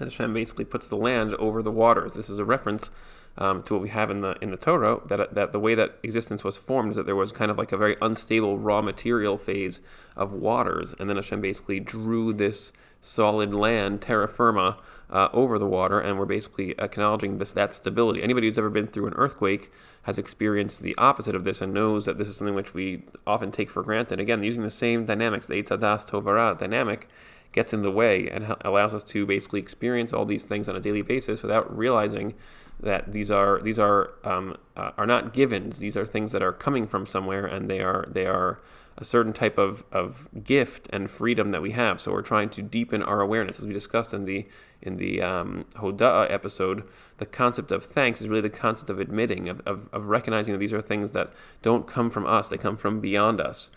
And 0.00 0.10
Hashem 0.10 0.34
basically 0.34 0.64
puts 0.64 0.86
the 0.86 0.96
land 0.96 1.34
over 1.36 1.62
the 1.62 1.70
waters. 1.70 2.14
This 2.14 2.28
is 2.28 2.38
a 2.38 2.44
reference 2.44 2.90
um, 3.36 3.62
to 3.64 3.74
what 3.74 3.82
we 3.82 3.88
have 3.88 4.10
in 4.10 4.20
the 4.20 4.36
in 4.40 4.50
the 4.50 4.56
Torah 4.56 5.00
that 5.06 5.34
that 5.34 5.52
the 5.52 5.60
way 5.60 5.74
that 5.74 5.98
existence 6.02 6.44
was 6.44 6.56
formed 6.56 6.90
is 6.90 6.96
that 6.96 7.06
there 7.06 7.16
was 7.16 7.32
kind 7.32 7.50
of 7.50 7.58
like 7.58 7.72
a 7.72 7.76
very 7.76 7.96
unstable 8.00 8.58
raw 8.58 8.80
material 8.80 9.38
phase 9.38 9.80
of 10.16 10.32
waters, 10.32 10.94
and 10.98 11.08
then 11.08 11.16
Hashem 11.16 11.40
basically 11.40 11.80
drew 11.80 12.32
this 12.32 12.72
solid 13.00 13.52
land, 13.52 14.00
terra 14.00 14.26
firma, 14.28 14.78
uh, 15.10 15.28
over 15.32 15.58
the 15.58 15.66
water, 15.66 16.00
and 16.00 16.18
we're 16.18 16.24
basically 16.24 16.78
acknowledging 16.78 17.38
this 17.38 17.52
that 17.52 17.74
stability. 17.74 18.22
Anybody 18.22 18.46
who's 18.46 18.58
ever 18.58 18.70
been 18.70 18.86
through 18.86 19.06
an 19.08 19.14
earthquake 19.14 19.70
has 20.02 20.18
experienced 20.18 20.82
the 20.82 20.94
opposite 20.96 21.34
of 21.34 21.44
this 21.44 21.60
and 21.60 21.74
knows 21.74 22.06
that 22.06 22.18
this 22.18 22.28
is 22.28 22.36
something 22.36 22.54
which 22.54 22.74
we 22.74 23.04
often 23.26 23.50
take 23.50 23.70
for 23.70 23.82
granted. 23.82 24.20
Again, 24.20 24.42
using 24.42 24.62
the 24.62 24.70
same 24.70 25.04
dynamics, 25.04 25.46
the 25.46 25.54
Eitz 25.54 25.68
Hadas 25.68 26.08
Tovara 26.08 26.56
dynamic 26.56 27.08
gets 27.52 27.72
in 27.72 27.82
the 27.82 27.90
way 27.90 28.28
and 28.28 28.56
allows 28.62 28.92
us 28.92 29.04
to 29.04 29.24
basically 29.24 29.60
experience 29.60 30.12
all 30.12 30.24
these 30.24 30.44
things 30.44 30.68
on 30.68 30.74
a 30.74 30.80
daily 30.80 31.02
basis 31.02 31.42
without 31.42 31.74
realizing 31.76 32.34
that 32.80 33.12
these 33.12 33.30
are 33.30 33.60
these 33.62 33.78
are 33.78 34.10
um, 34.24 34.56
uh, 34.76 34.90
are 34.96 35.06
not 35.06 35.32
givens. 35.32 35.78
These 35.78 35.96
are 35.96 36.04
things 36.04 36.32
that 36.32 36.42
are 36.42 36.52
coming 36.52 36.86
from 36.86 37.06
somewhere, 37.06 37.46
and 37.46 37.70
they 37.70 37.80
are 37.80 38.06
they 38.10 38.26
are 38.26 38.60
a 38.96 39.04
certain 39.04 39.32
type 39.32 39.58
of, 39.58 39.82
of 39.90 40.28
gift 40.44 40.88
and 40.92 41.10
freedom 41.10 41.50
that 41.50 41.60
we 41.60 41.72
have. 41.72 42.00
So 42.00 42.12
we're 42.12 42.22
trying 42.22 42.48
to 42.50 42.62
deepen 42.62 43.02
our 43.02 43.20
awareness, 43.20 43.58
as 43.58 43.66
we 43.66 43.72
discussed 43.72 44.14
in 44.14 44.24
the 44.24 44.46
in 44.80 44.98
the 44.98 45.20
um, 45.22 45.64
Hoda'a 45.76 46.30
episode. 46.30 46.84
The 47.18 47.26
concept 47.26 47.72
of 47.72 47.84
thanks 47.84 48.20
is 48.20 48.28
really 48.28 48.42
the 48.42 48.50
concept 48.50 48.90
of 48.90 49.00
admitting, 49.00 49.48
of, 49.48 49.60
of, 49.66 49.88
of 49.92 50.06
recognizing 50.06 50.52
that 50.52 50.58
these 50.58 50.72
are 50.72 50.82
things 50.82 51.12
that 51.12 51.32
don't 51.62 51.86
come 51.86 52.10
from 52.10 52.26
us; 52.26 52.48
they 52.48 52.58
come 52.58 52.76
from 52.76 53.00
beyond 53.00 53.40
us. 53.40 53.70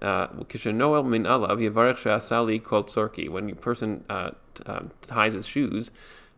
Uh, 0.00 0.28
when 3.28 3.50
a 3.50 3.54
person 3.56 4.04
uh, 4.08 4.30
uh, 4.66 4.80
ties 5.02 5.32
his 5.32 5.46
shoes, 5.46 5.90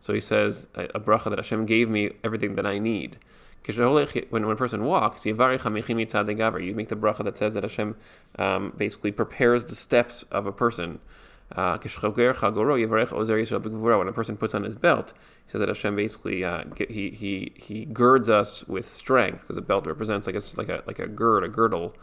so 0.03 0.11
he 0.11 0.19
says 0.19 0.67
a, 0.75 0.99
bracha 0.99 1.29
that 1.29 1.39
Hashem 1.39 1.65
gave 1.65 1.87
me 1.87 2.11
everything 2.25 2.55
that 2.55 2.65
I 2.65 2.77
need. 2.77 3.19
When, 3.65 4.05
when 4.29 4.43
a 4.43 4.55
person 4.57 4.83
walks, 4.83 5.25
you 5.25 5.33
make 5.33 5.61
the 6.09 6.97
bracha 6.97 7.23
that 7.23 7.37
says 7.37 7.53
that 7.53 7.63
Hashem 7.63 7.95
um, 8.37 8.73
basically 8.75 9.13
prepares 9.13 9.63
the 9.63 9.75
steps 9.75 10.23
of 10.23 10.45
a 10.45 10.51
person. 10.51 10.99
Uh, 11.55 11.77
when 11.77 11.89
a 14.09 14.11
person 14.11 14.35
puts 14.35 14.53
on 14.53 14.63
his 14.63 14.75
belt, 14.75 15.13
he 15.45 15.51
says 15.51 15.59
that 15.59 15.69
Hashem 15.69 15.95
basically 15.95 16.43
uh, 16.43 16.65
he, 16.89 17.09
he 17.11 17.53
he 17.55 17.85
girds 17.85 18.27
us 18.27 18.67
with 18.67 18.89
strength 18.89 19.43
because 19.43 19.55
a 19.55 19.61
belt 19.61 19.85
represents 19.85 20.27
like 20.27 20.35
a 20.35 20.41
like 20.57 20.67
a 20.67 20.83
like 20.85 20.99
a 20.99 21.07
gird, 21.07 21.45
a 21.45 21.47
girdle, 21.47 21.95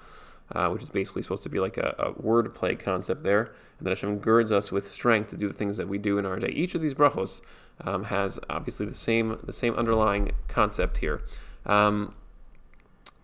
uh, 0.52 0.68
which 0.68 0.82
is 0.82 0.90
basically 0.90 1.22
supposed 1.22 1.42
to 1.42 1.48
be 1.48 1.60
like 1.60 1.76
a, 1.76 1.94
a 1.98 2.22
word 2.22 2.52
play 2.54 2.74
concept 2.74 3.22
there. 3.22 3.52
And 3.78 3.86
that 3.86 3.90
Hashem 3.90 4.18
girds 4.18 4.52
us 4.52 4.70
with 4.70 4.86
strength 4.86 5.30
to 5.30 5.36
do 5.36 5.48
the 5.48 5.54
things 5.54 5.76
that 5.76 5.88
we 5.88 5.98
do 5.98 6.18
in 6.18 6.26
our 6.26 6.38
day. 6.38 6.48
Each 6.48 6.74
of 6.74 6.82
these 6.82 6.94
brachos 6.94 7.40
um, 7.82 8.04
has 8.04 8.38
obviously 8.50 8.86
the 8.86 8.94
same 8.94 9.38
the 9.42 9.52
same 9.52 9.74
underlying 9.74 10.32
concept 10.48 10.98
here. 10.98 11.22
Um, 11.64 12.14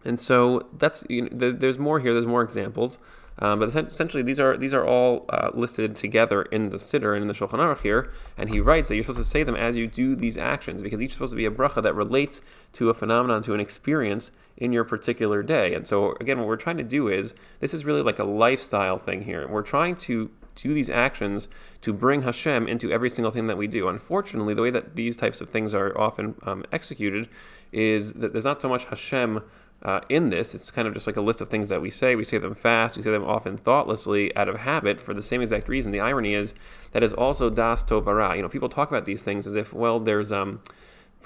and 0.04 0.18
so 0.18 0.68
that's 0.78 1.04
you 1.10 1.28
know, 1.28 1.52
there's 1.52 1.78
more 1.78 2.00
here. 2.00 2.12
There's 2.12 2.26
more 2.26 2.42
examples, 2.42 2.98
um, 3.38 3.58
but 3.58 3.74
essentially 3.74 4.22
these 4.22 4.40
are 4.40 4.56
these 4.56 4.72
are 4.72 4.86
all 4.86 5.26
uh, 5.28 5.50
listed 5.52 5.96
together 5.96 6.42
in 6.42 6.68
the 6.68 6.78
Siddur 6.78 7.14
and 7.14 7.22
in 7.22 7.28
the 7.28 7.34
Shulchan 7.34 7.58
Aruch 7.58 7.82
here. 7.82 8.10
And 8.36 8.48
he 8.48 8.60
writes 8.60 8.88
that 8.88 8.94
you're 8.94 9.04
supposed 9.04 9.18
to 9.18 9.24
say 9.24 9.42
them 9.42 9.56
as 9.56 9.76
you 9.76 9.86
do 9.86 10.16
these 10.16 10.38
actions 10.38 10.82
because 10.82 11.00
each 11.00 11.10
is 11.10 11.14
supposed 11.14 11.32
to 11.32 11.36
be 11.36 11.44
a 11.44 11.50
bracha 11.50 11.82
that 11.82 11.94
relates 11.94 12.40
to 12.74 12.88
a 12.88 12.94
phenomenon, 12.94 13.42
to 13.42 13.54
an 13.54 13.60
experience 13.60 14.30
in 14.56 14.72
your 14.72 14.84
particular 14.84 15.42
day. 15.42 15.74
And 15.74 15.86
so 15.86 16.16
again, 16.20 16.38
what 16.38 16.46
we're 16.46 16.56
trying 16.56 16.78
to 16.78 16.82
do 16.82 17.08
is 17.08 17.34
this 17.60 17.74
is 17.74 17.84
really 17.84 18.02
like 18.02 18.18
a 18.18 18.24
lifestyle 18.24 18.98
thing 18.98 19.22
here. 19.22 19.46
We're 19.46 19.62
trying 19.62 19.96
to 19.96 20.30
do 20.54 20.72
these 20.72 20.88
actions 20.88 21.48
to 21.82 21.92
bring 21.92 22.22
Hashem 22.22 22.66
into 22.66 22.90
every 22.90 23.10
single 23.10 23.30
thing 23.30 23.46
that 23.46 23.58
we 23.58 23.66
do. 23.66 23.88
Unfortunately, 23.88 24.54
the 24.54 24.62
way 24.62 24.70
that 24.70 24.96
these 24.96 25.16
types 25.16 25.42
of 25.42 25.50
things 25.50 25.74
are 25.74 25.96
often 26.00 26.34
um, 26.44 26.64
executed 26.72 27.28
is 27.72 28.14
that 28.14 28.32
there's 28.32 28.46
not 28.46 28.62
so 28.62 28.68
much 28.68 28.86
Hashem 28.86 29.42
uh, 29.82 30.00
in 30.08 30.30
this. 30.30 30.54
It's 30.54 30.70
kind 30.70 30.88
of 30.88 30.94
just 30.94 31.06
like 31.06 31.16
a 31.16 31.20
list 31.20 31.40
of 31.40 31.48
things 31.48 31.68
that 31.68 31.80
we 31.80 31.90
say. 31.90 32.14
We 32.14 32.24
say 32.24 32.38
them 32.38 32.54
fast. 32.54 32.96
We 32.96 33.02
say 33.02 33.10
them 33.10 33.24
often 33.24 33.56
thoughtlessly 33.56 34.34
out 34.36 34.48
of 34.48 34.58
habit 34.60 35.00
for 35.00 35.14
the 35.14 35.22
same 35.22 35.42
exact 35.42 35.68
reason. 35.68 35.92
The 35.92 36.00
irony 36.00 36.34
is 36.34 36.54
that 36.92 37.02
is 37.02 37.12
also 37.12 37.50
das 37.50 37.84
tovara. 37.84 38.36
You 38.36 38.42
know, 38.42 38.48
people 38.48 38.68
talk 38.68 38.88
about 38.88 39.04
these 39.04 39.22
things 39.22 39.46
as 39.46 39.54
if, 39.54 39.72
well, 39.72 40.00
there's 40.00 40.32
um, 40.32 40.60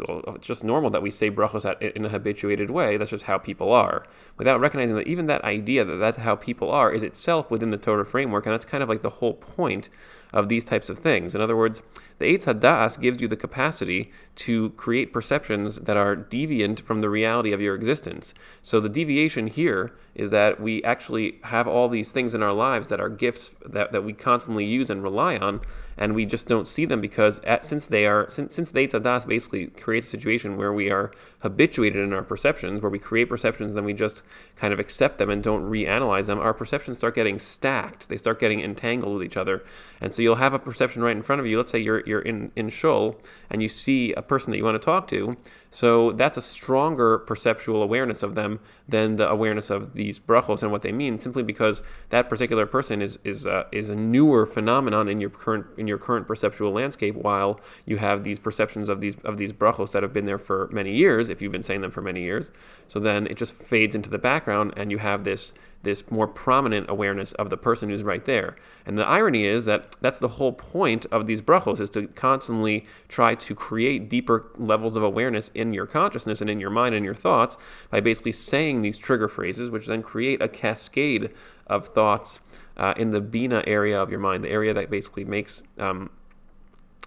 it's 0.08 0.46
just 0.46 0.64
normal 0.64 0.90
that 0.90 1.02
we 1.02 1.10
say 1.10 1.30
brachos 1.30 1.80
in 1.80 2.04
a 2.04 2.08
habituated 2.08 2.70
way. 2.70 2.96
That's 2.96 3.10
just 3.10 3.24
how 3.24 3.38
people 3.38 3.72
are, 3.72 4.04
without 4.38 4.60
recognizing 4.60 4.96
that 4.96 5.06
even 5.06 5.26
that 5.26 5.44
idea 5.44 5.84
that 5.84 5.96
that's 5.96 6.18
how 6.18 6.36
people 6.36 6.70
are 6.70 6.92
is 6.92 7.02
itself 7.02 7.50
within 7.50 7.70
the 7.70 7.76
Torah 7.76 8.06
framework, 8.06 8.46
and 8.46 8.52
that's 8.52 8.64
kind 8.64 8.82
of 8.82 8.88
like 8.88 9.02
the 9.02 9.10
whole 9.10 9.34
point 9.34 9.88
of 10.32 10.48
these 10.48 10.64
types 10.64 10.88
of 10.88 10.98
things. 10.98 11.34
In 11.34 11.40
other 11.40 11.56
words, 11.56 11.82
the 12.18 12.26
Eitz 12.26 12.44
Hadas 12.44 13.00
gives 13.00 13.22
you 13.22 13.28
the 13.28 13.36
capacity 13.36 14.12
to 14.36 14.70
create 14.70 15.12
perceptions 15.12 15.76
that 15.76 15.96
are 15.96 16.14
deviant 16.14 16.80
from 16.80 17.00
the 17.00 17.08
reality 17.08 17.52
of 17.52 17.62
your 17.62 17.74
existence. 17.74 18.34
So 18.60 18.78
the 18.78 18.90
deviation 18.90 19.46
here 19.46 19.92
is 20.14 20.30
that 20.30 20.60
we 20.60 20.84
actually 20.84 21.38
have 21.44 21.66
all 21.66 21.88
these 21.88 22.12
things 22.12 22.34
in 22.34 22.42
our 22.42 22.52
lives 22.52 22.88
that 22.88 23.00
are 23.00 23.08
gifts 23.08 23.54
that, 23.64 23.92
that 23.92 24.04
we 24.04 24.12
constantly 24.12 24.66
use 24.66 24.90
and 24.90 25.02
rely 25.02 25.38
on, 25.38 25.62
and 25.96 26.14
we 26.14 26.26
just 26.26 26.46
don't 26.46 26.68
see 26.68 26.84
them 26.84 27.00
because 27.00 27.40
at, 27.40 27.64
since 27.64 27.86
they 27.86 28.06
are 28.06 28.28
since, 28.28 28.54
since 28.54 28.70
the 28.70 28.80
Eitz 28.80 28.92
Hadas 28.92 29.26
basically 29.26 29.68
creates 29.68 30.08
a 30.08 30.10
situation 30.10 30.56
where 30.56 30.72
we 30.72 30.90
are 30.90 31.12
habituated 31.40 32.02
in 32.02 32.12
our 32.12 32.22
perceptions, 32.22 32.82
where 32.82 32.90
we 32.90 32.98
create 32.98 33.28
perceptions, 33.30 33.72
then 33.72 33.84
we 33.84 33.94
just 33.94 34.22
kind 34.56 34.74
of 34.74 34.78
accept 34.78 35.18
them 35.18 35.30
and 35.30 35.42
don't 35.42 35.70
reanalyze 35.70 36.26
them, 36.26 36.38
our 36.38 36.52
perceptions 36.52 36.98
start 36.98 37.14
getting 37.14 37.38
stacked. 37.38 38.08
They 38.08 38.16
start 38.18 38.40
getting 38.40 38.60
entangled 38.60 39.14
with 39.14 39.24
each 39.24 39.36
other. 39.36 39.64
And 40.00 40.12
so 40.20 40.24
you'll 40.24 40.34
have 40.34 40.52
a 40.52 40.58
perception 40.58 41.02
right 41.02 41.16
in 41.16 41.22
front 41.22 41.40
of 41.40 41.46
you. 41.46 41.56
Let's 41.56 41.72
say 41.72 41.78
you're, 41.78 42.02
you're 42.06 42.20
in, 42.20 42.52
in 42.54 42.68
Shul 42.68 43.18
and 43.48 43.62
you 43.62 43.70
see 43.70 44.12
a 44.12 44.20
person 44.20 44.50
that 44.50 44.58
you 44.58 44.64
want 44.64 44.74
to 44.74 44.84
talk 44.84 45.08
to. 45.08 45.34
So 45.70 46.12
that's 46.12 46.36
a 46.36 46.42
stronger 46.42 47.20
perceptual 47.20 47.82
awareness 47.82 48.22
of 48.22 48.34
them 48.34 48.60
than 48.86 49.16
the 49.16 49.26
awareness 49.26 49.70
of 49.70 49.94
these 49.94 50.20
brachos 50.20 50.62
and 50.62 50.70
what 50.70 50.82
they 50.82 50.92
mean, 50.92 51.18
simply 51.18 51.42
because 51.42 51.82
that 52.10 52.28
particular 52.28 52.66
person 52.66 53.00
is 53.00 53.18
is 53.24 53.46
uh, 53.46 53.64
is 53.72 53.88
a 53.88 53.96
newer 53.96 54.44
phenomenon 54.44 55.08
in 55.08 55.20
your 55.22 55.30
current 55.30 55.64
in 55.78 55.86
your 55.86 55.96
current 55.96 56.26
perceptual 56.26 56.72
landscape. 56.72 57.14
While 57.14 57.60
you 57.86 57.96
have 57.96 58.24
these 58.24 58.38
perceptions 58.38 58.90
of 58.90 59.00
these 59.00 59.16
of 59.24 59.38
these 59.38 59.54
brachos 59.54 59.92
that 59.92 60.02
have 60.02 60.12
been 60.12 60.26
there 60.26 60.38
for 60.38 60.68
many 60.70 60.94
years, 60.94 61.30
if 61.30 61.40
you've 61.40 61.52
been 61.52 61.62
saying 61.62 61.80
them 61.80 61.92
for 61.92 62.02
many 62.02 62.22
years, 62.22 62.50
so 62.88 63.00
then 63.00 63.26
it 63.28 63.36
just 63.38 63.54
fades 63.54 63.94
into 63.94 64.10
the 64.10 64.18
background, 64.18 64.74
and 64.76 64.90
you 64.90 64.98
have 64.98 65.24
this 65.24 65.54
this 65.82 66.10
more 66.10 66.26
prominent 66.26 66.90
awareness 66.90 67.32
of 67.32 67.48
the 67.50 67.56
person 67.56 67.88
who's 67.88 68.02
right 68.02 68.24
there. 68.24 68.56
And 68.84 68.98
the 68.98 69.06
irony 69.06 69.44
is 69.44 69.64
that 69.64 69.96
that's 70.00 70.18
the 70.18 70.28
whole 70.28 70.52
point 70.52 71.06
of 71.06 71.26
these 71.26 71.40
brachos 71.40 71.80
is 71.80 71.90
to 71.90 72.06
constantly 72.08 72.86
try 73.08 73.34
to 73.34 73.54
create 73.54 74.10
deeper 74.10 74.50
levels 74.56 74.96
of 74.96 75.02
awareness 75.02 75.50
in 75.54 75.72
your 75.72 75.86
consciousness 75.86 76.40
and 76.40 76.50
in 76.50 76.60
your 76.60 76.70
mind 76.70 76.94
and 76.94 77.04
your 77.04 77.14
thoughts 77.14 77.56
by 77.90 78.00
basically 78.00 78.32
saying 78.32 78.82
these 78.82 78.98
trigger 78.98 79.28
phrases, 79.28 79.70
which 79.70 79.86
then 79.86 80.02
create 80.02 80.42
a 80.42 80.48
cascade 80.48 81.30
of 81.66 81.88
thoughts 81.88 82.40
uh, 82.76 82.94
in 82.96 83.10
the 83.10 83.20
bina 83.20 83.62
area 83.66 84.00
of 84.00 84.10
your 84.10 84.20
mind, 84.20 84.44
the 84.44 84.50
area 84.50 84.74
that 84.74 84.90
basically 84.90 85.24
makes 85.24 85.62
um, 85.78 86.10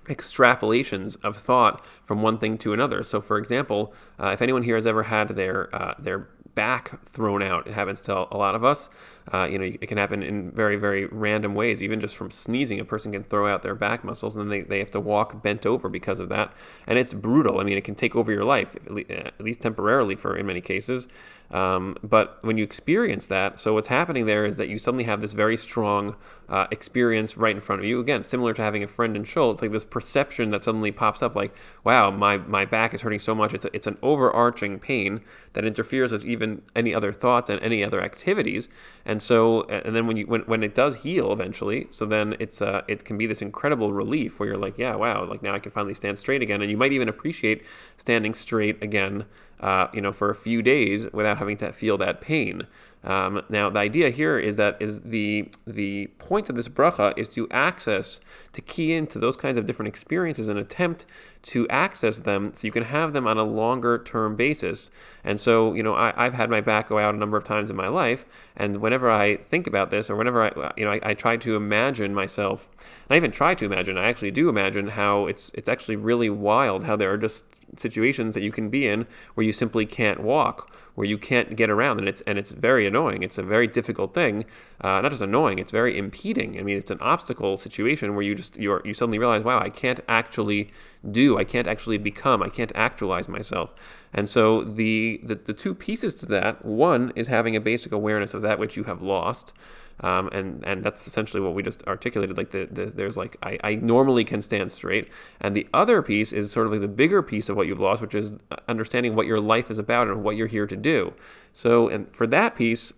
extrapolations 0.06 1.18
of 1.24 1.38
thought 1.38 1.86
from 2.04 2.22
one 2.22 2.38
thing 2.38 2.58
to 2.58 2.74
another. 2.74 3.04
So, 3.04 3.22
for 3.22 3.38
example, 3.38 3.94
uh, 4.20 4.30
if 4.30 4.42
anyone 4.42 4.64
here 4.64 4.76
has 4.76 4.88
ever 4.88 5.04
had 5.04 5.30
their 5.30 5.74
uh, 5.76 5.94
their 5.98 6.28
back 6.56 7.04
thrown 7.06 7.42
out. 7.42 7.68
It 7.68 7.74
happens 7.74 8.02
to 8.02 8.28
a 8.34 8.38
lot 8.38 8.56
of 8.56 8.64
us. 8.64 8.90
Uh, 9.32 9.48
you 9.50 9.58
know, 9.58 9.66
it 9.66 9.88
can 9.88 9.98
happen 9.98 10.22
in 10.22 10.52
very, 10.52 10.76
very 10.76 11.06
random 11.06 11.56
ways. 11.56 11.82
Even 11.82 12.00
just 12.00 12.16
from 12.16 12.30
sneezing, 12.30 12.80
a 12.80 12.86
person 12.86 13.12
can 13.12 13.24
throw 13.24 13.48
out 13.48 13.62
their 13.62 13.76
back 13.76 14.04
muscles 14.04 14.36
and 14.36 14.44
then 14.44 14.50
they, 14.50 14.62
they 14.68 14.80
have 14.80 14.92
to 14.92 15.00
walk 15.00 15.42
bent 15.42 15.66
over 15.66 15.88
because 15.88 16.20
of 16.20 16.30
that. 16.30 16.52
And 16.88 16.98
it's 17.00 17.14
brutal. 17.14 17.60
I 17.60 17.64
mean, 17.64 17.78
it 17.78 17.84
can 17.84 17.96
take 17.96 18.16
over 18.16 18.32
your 18.32 18.44
life, 18.44 18.76
at 18.86 19.42
least 19.42 19.62
temporarily 19.62 20.16
for 20.16 20.36
in 20.36 20.46
many 20.46 20.62
cases. 20.62 21.08
Um, 21.52 21.98
but 22.02 22.40
when 22.42 22.58
you 22.58 22.64
experience 22.64 23.28
that, 23.28 23.60
so 23.60 23.76
what's 23.76 23.88
happening 23.88 24.26
there 24.26 24.44
is 24.44 24.58
that 24.58 24.70
you 24.70 24.80
suddenly 24.80 25.04
have 25.04 25.22
this 25.22 25.34
very 25.34 25.56
strong 25.56 26.16
uh, 26.50 26.66
experience 26.72 27.38
right 27.38 27.56
in 27.56 27.62
front 27.62 27.82
of 27.82 27.86
you. 27.86 28.00
Again, 28.00 28.24
similar 28.24 28.54
to 28.54 28.62
having 28.62 28.84
a 28.84 28.88
friend 28.88 29.16
in 29.16 29.24
shul, 29.24 29.52
it's 29.52 29.62
like 29.62 29.72
this 29.72 29.86
perception 29.86 30.50
that 30.50 30.64
suddenly 30.64 30.92
pops 30.92 31.22
up 31.22 31.36
like, 31.36 31.54
wow, 31.84 32.10
my, 32.10 32.38
my 32.38 32.66
back 32.66 32.94
is 32.94 33.02
hurting 33.02 33.20
so 33.20 33.36
much. 33.36 33.54
It's, 33.54 33.66
a, 33.66 33.76
it's 33.76 33.86
an 33.86 33.98
overarching 34.02 34.80
pain 34.80 35.22
that 35.54 35.64
interferes 35.64 36.12
with 36.12 36.26
even 36.26 36.64
any 36.76 36.94
other 36.94 37.14
thoughts 37.14 37.52
and 37.52 37.62
any 37.62 37.84
other 37.84 38.02
activities. 38.02 38.68
And 39.06 39.13
so, 39.22 39.64
and 39.64 39.96
then 39.96 40.08
when 40.08 40.18
you 40.18 40.26
when, 40.26 40.42
when 40.42 40.64
it 40.64 40.76
does 40.76 40.96
heal 40.98 41.32
eventually, 41.32 41.88
so 41.90 42.06
then 42.06 42.36
it's 42.40 42.62
uh, 42.62 42.84
it 42.88 43.04
can 43.04 43.18
be 43.18 43.26
this 43.26 43.42
incredible 43.42 43.92
relief 43.94 44.40
where 44.40 44.50
you're 44.50 44.58
like, 44.58 44.78
yeah, 44.78 44.96
wow, 44.96 45.26
like 45.26 45.44
now 45.44 45.54
I 45.54 45.60
can 45.60 45.72
finally 45.72 45.94
stand 45.94 46.18
straight 46.18 46.42
again, 46.42 46.62
and 46.62 46.72
you 46.72 46.78
might 46.78 46.94
even 46.94 47.10
appreciate 47.10 47.64
standing 47.98 48.34
straight 48.34 48.82
again, 48.82 49.26
uh, 49.60 49.88
you 49.94 50.02
know, 50.02 50.12
for 50.12 50.30
a 50.30 50.36
few 50.36 50.62
days 50.62 51.12
without 51.12 51.38
having 51.38 51.58
to 51.58 51.74
feel 51.74 51.98
that 51.98 52.22
pain. 52.22 52.68
Um, 53.04 53.42
now, 53.50 53.70
the 53.70 53.80
idea 53.80 54.10
here 54.10 54.40
is 54.40 54.56
that 54.56 54.78
is 54.80 55.02
the 55.02 55.50
the 55.68 56.08
point 56.20 56.50
of 56.50 56.56
this 56.56 56.70
bracha 56.70 57.14
is 57.18 57.28
to 57.30 57.50
access, 57.52 58.22
to 58.54 58.62
key 58.62 58.94
into 58.94 59.20
those 59.20 59.36
kinds 59.36 59.58
of 59.58 59.66
different 59.66 59.90
experiences 59.90 60.48
and 60.48 60.58
attempt 60.58 61.06
to 61.42 61.68
access 61.68 62.20
them 62.20 62.54
so 62.54 62.66
you 62.66 62.72
can 62.72 62.84
have 62.84 63.12
them 63.12 63.28
on 63.28 63.38
a 63.38 63.44
longer 63.44 63.98
term 63.98 64.38
basis. 64.38 64.90
And 65.24 65.38
so, 65.38 65.74
you 65.74 65.84
know, 65.84 65.94
I, 65.94 66.14
have 66.24 66.34
had 66.34 66.50
my 66.50 66.62
back 66.62 66.88
go 66.88 66.98
out 66.98 67.14
a 67.14 67.18
number 67.18 67.36
of 67.36 67.44
times 67.44 67.70
in 67.70 67.76
my 67.76 67.90
life, 67.90 68.26
and 68.56 68.78
whenever 68.78 69.12
I 69.12 69.36
think 69.36 69.68
about 69.68 69.90
this, 69.90 70.10
or 70.10 70.16
whenever 70.16 70.44
I, 70.44 70.72
you 70.78 70.86
know, 70.86 70.92
I, 70.92 71.00
I 71.04 71.14
try 71.14 71.36
to 71.38 71.56
imagine 71.58 72.14
myself, 72.14 72.70
and 72.78 73.16
I 73.16 73.18
even 73.18 73.32
try 73.32 73.54
to 73.56 73.66
imagine, 73.66 73.98
I 73.98 74.08
actually 74.08 74.32
do 74.32 74.48
imagine 74.48 74.88
how 74.88 75.26
it's 75.28 75.52
it's 75.54 75.68
actually 75.68 75.98
really 75.98 76.30
wild 76.30 76.86
how 76.86 76.96
there 76.96 77.12
are 77.12 77.18
just 77.18 77.44
situations 77.78 78.34
that 78.36 78.44
you 78.44 78.52
can 78.52 78.70
be 78.70 78.88
in 78.88 79.08
where 79.34 79.46
you 79.46 79.54
simply 79.54 79.86
can't 79.86 80.22
walk 80.22 80.74
where 80.96 81.08
you 81.08 81.18
can't 81.18 81.56
get 81.56 81.70
around, 81.70 82.00
and 82.00 82.08
it's 82.08 82.22
and 82.22 82.38
it's 82.38 82.52
very 82.52 82.86
annoying. 82.86 83.24
It's 83.24 83.38
a 83.38 83.44
very 83.44 83.68
difficult 83.68 84.14
thing. 84.14 84.46
Uh, 84.80 85.02
not 85.02 85.12
just 85.12 85.24
annoying; 85.24 85.58
it's 85.58 85.72
very 85.72 85.98
impeding. 85.98 86.60
I 86.60 86.64
mean, 86.64 86.78
it's 86.78 86.92
an 86.92 87.00
obstacle 87.02 87.58
situation 87.58 88.14
where 88.16 88.24
you 88.24 88.36
just 88.36 88.58
you 88.58 88.80
you 88.86 88.94
suddenly 88.94 89.18
realize, 89.18 89.44
wow, 89.44 89.60
I 89.60 89.70
can't 89.70 90.00
actually 90.08 90.72
do. 91.10 91.38
I 91.38 91.46
can't 91.46 91.68
actually 91.68 91.98
become. 91.98 92.44
I 92.44 92.50
can't 92.50 92.72
actualize 92.76 93.28
myself. 93.28 93.74
And 94.14 94.30
so 94.30 94.64
the, 94.64 95.20
the 95.24 95.36
the 95.36 95.54
two 95.54 95.74
pieces 95.74 96.14
to 96.16 96.26
that: 96.28 96.64
one 96.64 97.12
is 97.16 97.28
having 97.28 97.56
a 97.56 97.62
basic 97.62 97.92
awareness 97.92 98.34
of 98.34 98.44
that 98.44 98.60
which 98.60 98.78
you 98.78 98.84
have 98.84 99.02
lost. 99.02 99.54
Um, 100.00 100.30
and 100.32 100.64
and 100.66 100.84
that's 100.84 101.08
essentially 101.08 101.42
what 101.42 101.54
we 101.54 101.64
just 101.64 101.84
articulated. 101.88 102.38
Like 102.38 102.52
the, 102.52 102.68
the, 102.70 102.86
there's 102.86 103.18
like 103.18 103.38
I, 103.44 103.58
I 103.64 103.76
normally 103.76 104.24
can 104.24 104.42
stand 104.42 104.72
straight, 104.72 105.08
and 105.40 105.56
the 105.56 105.68
other 105.74 106.02
piece 106.02 106.34
is 106.34 106.52
sort 106.52 106.66
of 106.66 106.72
like 106.72 106.82
the 106.82 106.88
bigger 106.88 107.22
piece 107.22 107.50
of 107.50 107.56
what 107.56 107.68
you've 107.68 107.80
lost, 107.80 108.02
which 108.02 108.16
is 108.16 108.32
understanding 108.68 109.16
what 109.16 109.28
your 109.28 109.40
life 109.40 109.70
is 109.70 109.80
about 109.80 110.08
and 110.08 110.24
what 110.24 110.36
you're 110.36 110.48
here 110.48 110.68
to 110.68 110.76
do. 110.76 111.14
So, 111.52 111.88
and 111.88 112.14
for 112.16 112.26
that 112.28 112.56
piece, 112.56 112.92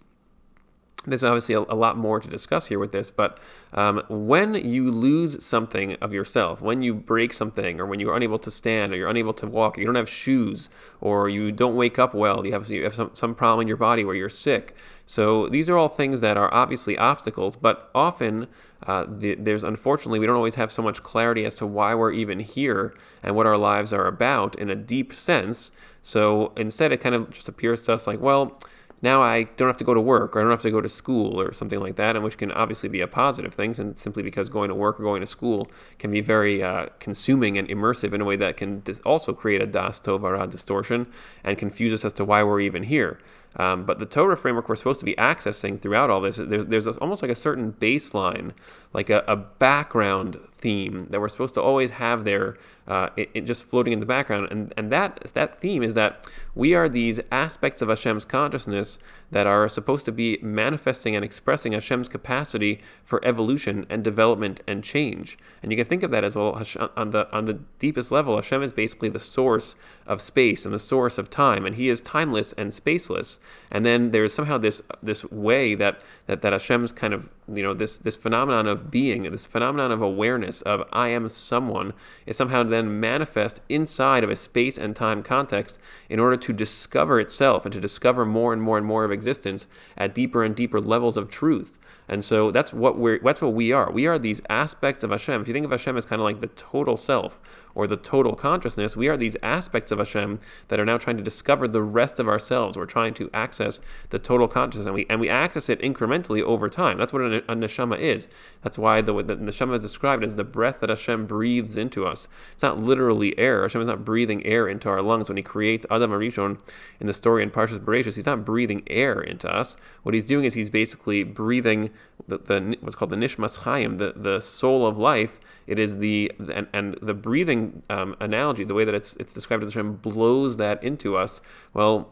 there's 1.05 1.23
obviously 1.23 1.55
a, 1.55 1.59
a, 1.61 1.75
lot 1.75 1.97
more 1.97 2.19
to 2.19 2.27
discuss 2.27 2.67
here 2.67 2.79
with 2.79 2.91
this, 2.91 3.11
but 3.11 3.39
um, 3.73 4.03
when 4.09 4.55
you 4.55 4.91
lose 4.91 5.43
something 5.43 5.93
of 6.01 6.13
yourself, 6.13 6.61
when 6.61 6.81
you 6.81 6.93
break 6.93 7.33
something, 7.33 7.79
or 7.79 7.85
when 7.85 7.99
you're 7.99 8.15
unable 8.15 8.39
to 8.39 8.51
stand, 8.51 8.93
or 8.93 8.97
you're 8.97 9.09
unable 9.09 9.33
to 9.33 9.47
walk, 9.47 9.77
or 9.77 9.81
you 9.81 9.85
don't 9.85 9.95
have 9.95 10.09
shoes, 10.09 10.69
or 11.01 11.29
you 11.29 11.51
don't 11.51 11.75
wake 11.75 11.99
up 11.99 12.13
well, 12.13 12.45
you 12.45 12.51
have, 12.51 12.69
you 12.69 12.83
have 12.83 12.95
some, 12.95 13.11
some 13.13 13.35
problem 13.35 13.61
in 13.61 13.67
your 13.67 13.77
body 13.77 14.03
where 14.03 14.15
you're 14.15 14.29
sick. 14.29 14.75
So 15.05 15.47
these 15.49 15.69
are 15.69 15.77
all 15.77 15.89
things 15.89 16.21
that 16.21 16.37
are 16.37 16.51
obviously 16.53 16.97
obstacles, 16.97 17.55
but 17.55 17.89
often 17.93 18.47
uh, 18.87 19.05
the, 19.07 19.35
there's 19.35 19.63
unfortunately, 19.63 20.19
we 20.19 20.25
don't 20.25 20.35
always 20.35 20.55
have 20.55 20.71
so 20.71 20.81
much 20.81 21.03
clarity 21.03 21.45
as 21.45 21.55
to 21.55 21.65
why 21.65 21.95
we're 21.95 22.11
even 22.11 22.39
here 22.39 22.93
and 23.23 23.35
what 23.35 23.45
our 23.45 23.57
lives 23.57 23.93
are 23.93 24.07
about 24.07 24.55
in 24.57 24.69
a 24.69 24.75
deep 24.75 25.13
sense. 25.13 25.71
So 26.01 26.53
instead, 26.55 26.91
it 26.91 26.97
kind 26.97 27.15
of 27.15 27.31
just 27.31 27.47
appears 27.47 27.81
to 27.83 27.93
us 27.93 28.05
like, 28.05 28.19
well, 28.19 28.59
now 29.05 29.21
I 29.21 29.43
don't 29.43 29.69
have 29.69 29.77
to 29.77 29.83
go 29.83 29.93
to 29.93 30.01
work 30.01 30.35
or 30.35 30.39
I 30.39 30.43
don't 30.43 30.51
have 30.51 30.63
to 30.63 30.71
go 30.71 30.81
to 30.81 30.89
school 30.89 31.39
or 31.39 31.53
something 31.53 31.79
like 31.79 31.95
that, 31.95 32.15
and 32.15 32.25
which 32.25 32.37
can 32.37 32.51
obviously 32.51 32.89
be 32.89 33.01
a 33.01 33.07
positive 33.07 33.53
thing, 33.53 33.73
and 33.79 33.97
simply 33.97 34.23
because 34.23 34.49
going 34.49 34.69
to 34.69 34.75
work 34.75 34.99
or 34.99 35.03
going 35.03 35.21
to 35.21 35.27
school 35.27 35.69
can 35.99 36.09
be 36.11 36.21
very 36.21 36.63
uh, 36.63 36.87
consuming 36.99 37.57
and 37.59 37.69
immersive 37.69 38.13
in 38.13 38.19
a 38.19 38.25
way 38.25 38.35
that 38.35 38.57
can 38.57 38.83
also 39.05 39.31
create 39.31 39.61
a 39.61 39.67
das 39.67 39.99
tovara 39.99 40.49
distortion 40.49 41.05
and 41.43 41.57
confuse 41.57 41.93
us 41.93 42.03
as 42.03 42.13
to 42.13 42.25
why 42.25 42.43
we're 42.43 42.59
even 42.59 42.83
here. 42.83 43.19
Um, 43.57 43.85
but 43.85 43.99
the 43.99 44.05
Torah 44.05 44.35
framework 44.35 44.67
we're 44.67 44.75
supposed 44.75 44.99
to 44.99 45.05
be 45.05 45.15
accessing 45.15 45.79
throughout 45.79 46.09
all 46.09 46.19
this, 46.19 46.37
there's, 46.37 46.65
there's 46.65 46.87
almost 46.97 47.21
like 47.21 47.31
a 47.31 47.35
certain 47.35 47.73
baseline, 47.73 48.51
like 48.95 49.09
a, 49.09 49.23
a 49.27 49.35
background 49.35 50.39
theme 50.53 51.07
that 51.09 51.19
we're 51.19 51.27
supposed 51.27 51.53
to 51.53 51.61
always 51.61 51.91
have 51.91 52.23
there, 52.23 52.57
uh, 52.87 53.09
it, 53.17 53.29
it, 53.33 53.41
just 53.41 53.65
floating 53.65 53.91
in 53.91 53.99
the 53.99 54.05
background. 54.05 54.47
And, 54.49 54.73
and 54.77 54.89
that, 54.89 55.19
that 55.33 55.59
theme 55.59 55.83
is 55.83 55.95
that 55.95 56.25
we 56.55 56.73
are 56.73 56.87
these 56.87 57.19
aspects 57.29 57.81
of 57.81 57.89
Hashem's 57.89 58.23
consciousness 58.23 58.97
that 59.31 59.45
are 59.45 59.67
supposed 59.67 60.05
to 60.05 60.13
be 60.13 60.39
manifesting 60.41 61.13
and 61.13 61.25
expressing 61.25 61.73
Hashem's 61.73 62.07
capacity 62.07 62.79
for 63.03 63.19
evolution 63.25 63.85
and 63.89 64.01
development 64.01 64.61
and 64.65 64.81
change. 64.81 65.37
And 65.61 65.73
you 65.73 65.77
can 65.77 65.85
think 65.85 66.03
of 66.03 66.11
that 66.11 66.23
as 66.23 66.37
well 66.37 66.59
on 66.95 67.09
the 67.09 67.29
on 67.35 67.45
the 67.45 67.59
deepest 67.79 68.13
level. 68.13 68.35
Hashem 68.35 68.63
is 68.63 68.71
basically 68.71 69.09
the 69.09 69.19
source 69.19 69.75
of 70.07 70.21
space 70.21 70.63
and 70.63 70.73
the 70.73 70.79
source 70.79 71.17
of 71.17 71.29
time, 71.29 71.65
and 71.65 71.75
He 71.75 71.89
is 71.89 71.99
timeless 71.99 72.53
and 72.53 72.71
spaceless. 72.71 73.39
And 73.69 73.83
then 73.83 74.11
there's 74.11 74.33
somehow 74.33 74.57
this 74.57 74.81
this 75.03 75.25
way 75.25 75.75
that 75.75 75.99
that, 76.27 76.41
that 76.41 76.53
Hashem's 76.53 76.93
kind 76.93 77.13
of 77.13 77.29
you 77.53 77.61
know 77.61 77.73
this 77.73 77.97
this 77.97 78.15
phenomenon 78.15 78.67
of 78.67 78.89
being, 78.89 79.23
this 79.23 79.45
phenomenon 79.45 79.91
of 79.91 80.01
awareness 80.01 80.61
of 80.63 80.87
I 80.91 81.09
am 81.09 81.29
someone 81.29 81.93
is 82.25 82.37
somehow 82.37 82.63
then 82.63 82.99
manifest 82.99 83.61
inside 83.69 84.23
of 84.23 84.29
a 84.29 84.35
space 84.35 84.77
and 84.77 84.95
time 84.95 85.21
context 85.21 85.79
in 86.09 86.19
order 86.19 86.37
to 86.37 86.53
discover 86.53 87.19
itself 87.19 87.65
and 87.65 87.73
to 87.73 87.79
discover 87.79 88.25
more 88.25 88.53
and 88.53 88.61
more 88.61 88.77
and 88.77 88.85
more 88.85 89.03
of 89.03 89.11
existence 89.11 89.67
at 89.97 90.15
deeper 90.15 90.43
and 90.43 90.55
deeper 90.55 90.79
levels 90.79 91.17
of 91.17 91.29
truth. 91.29 91.77
And 92.07 92.23
so 92.23 92.51
that's 92.51 92.73
what 92.73 92.97
we're 92.97 93.19
that's 93.19 93.41
what 93.41 93.53
we 93.53 93.71
are. 93.71 93.91
We 93.91 94.05
are 94.07 94.19
these 94.19 94.41
aspects 94.49 95.03
of 95.03 95.09
Hashem. 95.09 95.41
If 95.41 95.47
you 95.47 95.53
think 95.53 95.65
of 95.65 95.71
Hashem 95.71 95.97
as 95.97 96.05
kind 96.05 96.21
of 96.21 96.23
like 96.23 96.39
the 96.39 96.47
total 96.47 96.97
self, 96.97 97.39
or 97.75 97.85
the 97.85 97.97
total 97.97 98.35
consciousness. 98.35 98.95
We 98.95 99.09
are 99.09 99.17
these 99.17 99.35
aspects 99.43 99.91
of 99.91 99.99
Hashem 99.99 100.39
that 100.69 100.79
are 100.79 100.85
now 100.85 100.97
trying 100.97 101.17
to 101.17 101.23
discover 101.23 101.67
the 101.67 101.83
rest 101.83 102.19
of 102.19 102.27
ourselves. 102.27 102.77
We're 102.77 102.85
trying 102.85 103.13
to 103.15 103.29
access 103.33 103.81
the 104.09 104.17
total 104.17 104.47
consciousness, 104.47 104.87
and 104.87 104.95
we 104.95 105.05
and 105.09 105.19
we 105.19 105.29
access 105.29 105.69
it 105.69 105.81
incrementally 105.81 106.41
over 106.41 106.69
time. 106.69 106.97
That's 106.97 107.13
what 107.13 107.21
a, 107.21 107.37
a 107.51 107.55
neshama 107.55 107.99
is. 107.99 108.27
That's 108.63 108.77
why 108.77 109.01
the, 109.01 109.13
the 109.21 109.35
neshama 109.35 109.75
is 109.75 109.81
described 109.81 110.23
as 110.23 110.35
the 110.35 110.43
breath 110.43 110.79
that 110.79 110.89
Hashem 110.89 111.25
breathes 111.25 111.77
into 111.77 112.05
us. 112.05 112.27
It's 112.53 112.63
not 112.63 112.79
literally 112.79 113.37
air. 113.37 113.61
Hashem 113.63 113.81
is 113.81 113.87
not 113.87 114.05
breathing 114.05 114.45
air 114.45 114.67
into 114.67 114.89
our 114.89 115.01
lungs 115.01 115.29
when 115.29 115.37
He 115.37 115.43
creates 115.43 115.85
Adam 115.91 116.11
HaRishon 116.11 116.59
in 116.99 117.07
the 117.07 117.13
story 117.13 117.43
in 117.43 117.51
Parshas 117.51 117.79
Bereshis. 117.79 118.15
He's 118.15 118.25
not 118.25 118.45
breathing 118.45 118.83
air 118.87 119.21
into 119.21 119.53
us. 119.53 119.75
What 120.03 120.15
He's 120.15 120.23
doing 120.23 120.45
is 120.45 120.53
He's 120.53 120.69
basically 120.69 121.23
breathing 121.23 121.91
the, 122.27 122.37
the 122.37 122.77
what's 122.79 122.95
called 122.95 123.11
the 123.11 123.17
nishmas 123.17 123.59
chayim, 123.59 123.97
the, 123.97 124.13
the 124.15 124.39
soul 124.39 124.85
of 124.87 124.97
life. 124.97 125.39
It 125.67 125.79
is 125.79 125.97
the 125.97 126.31
and, 126.53 126.67
and 126.73 126.97
the 127.01 127.13
breathing 127.13 127.83
um, 127.89 128.15
analogy, 128.19 128.63
the 128.63 128.73
way 128.73 128.85
that 128.85 128.93
it's 128.95 129.15
it's 129.17 129.33
described 129.33 129.63
in 129.63 129.69
the 129.69 129.73
Hashem 129.73 129.95
blows 129.97 130.57
that 130.57 130.83
into 130.83 131.17
us. 131.17 131.41
Well, 131.73 132.11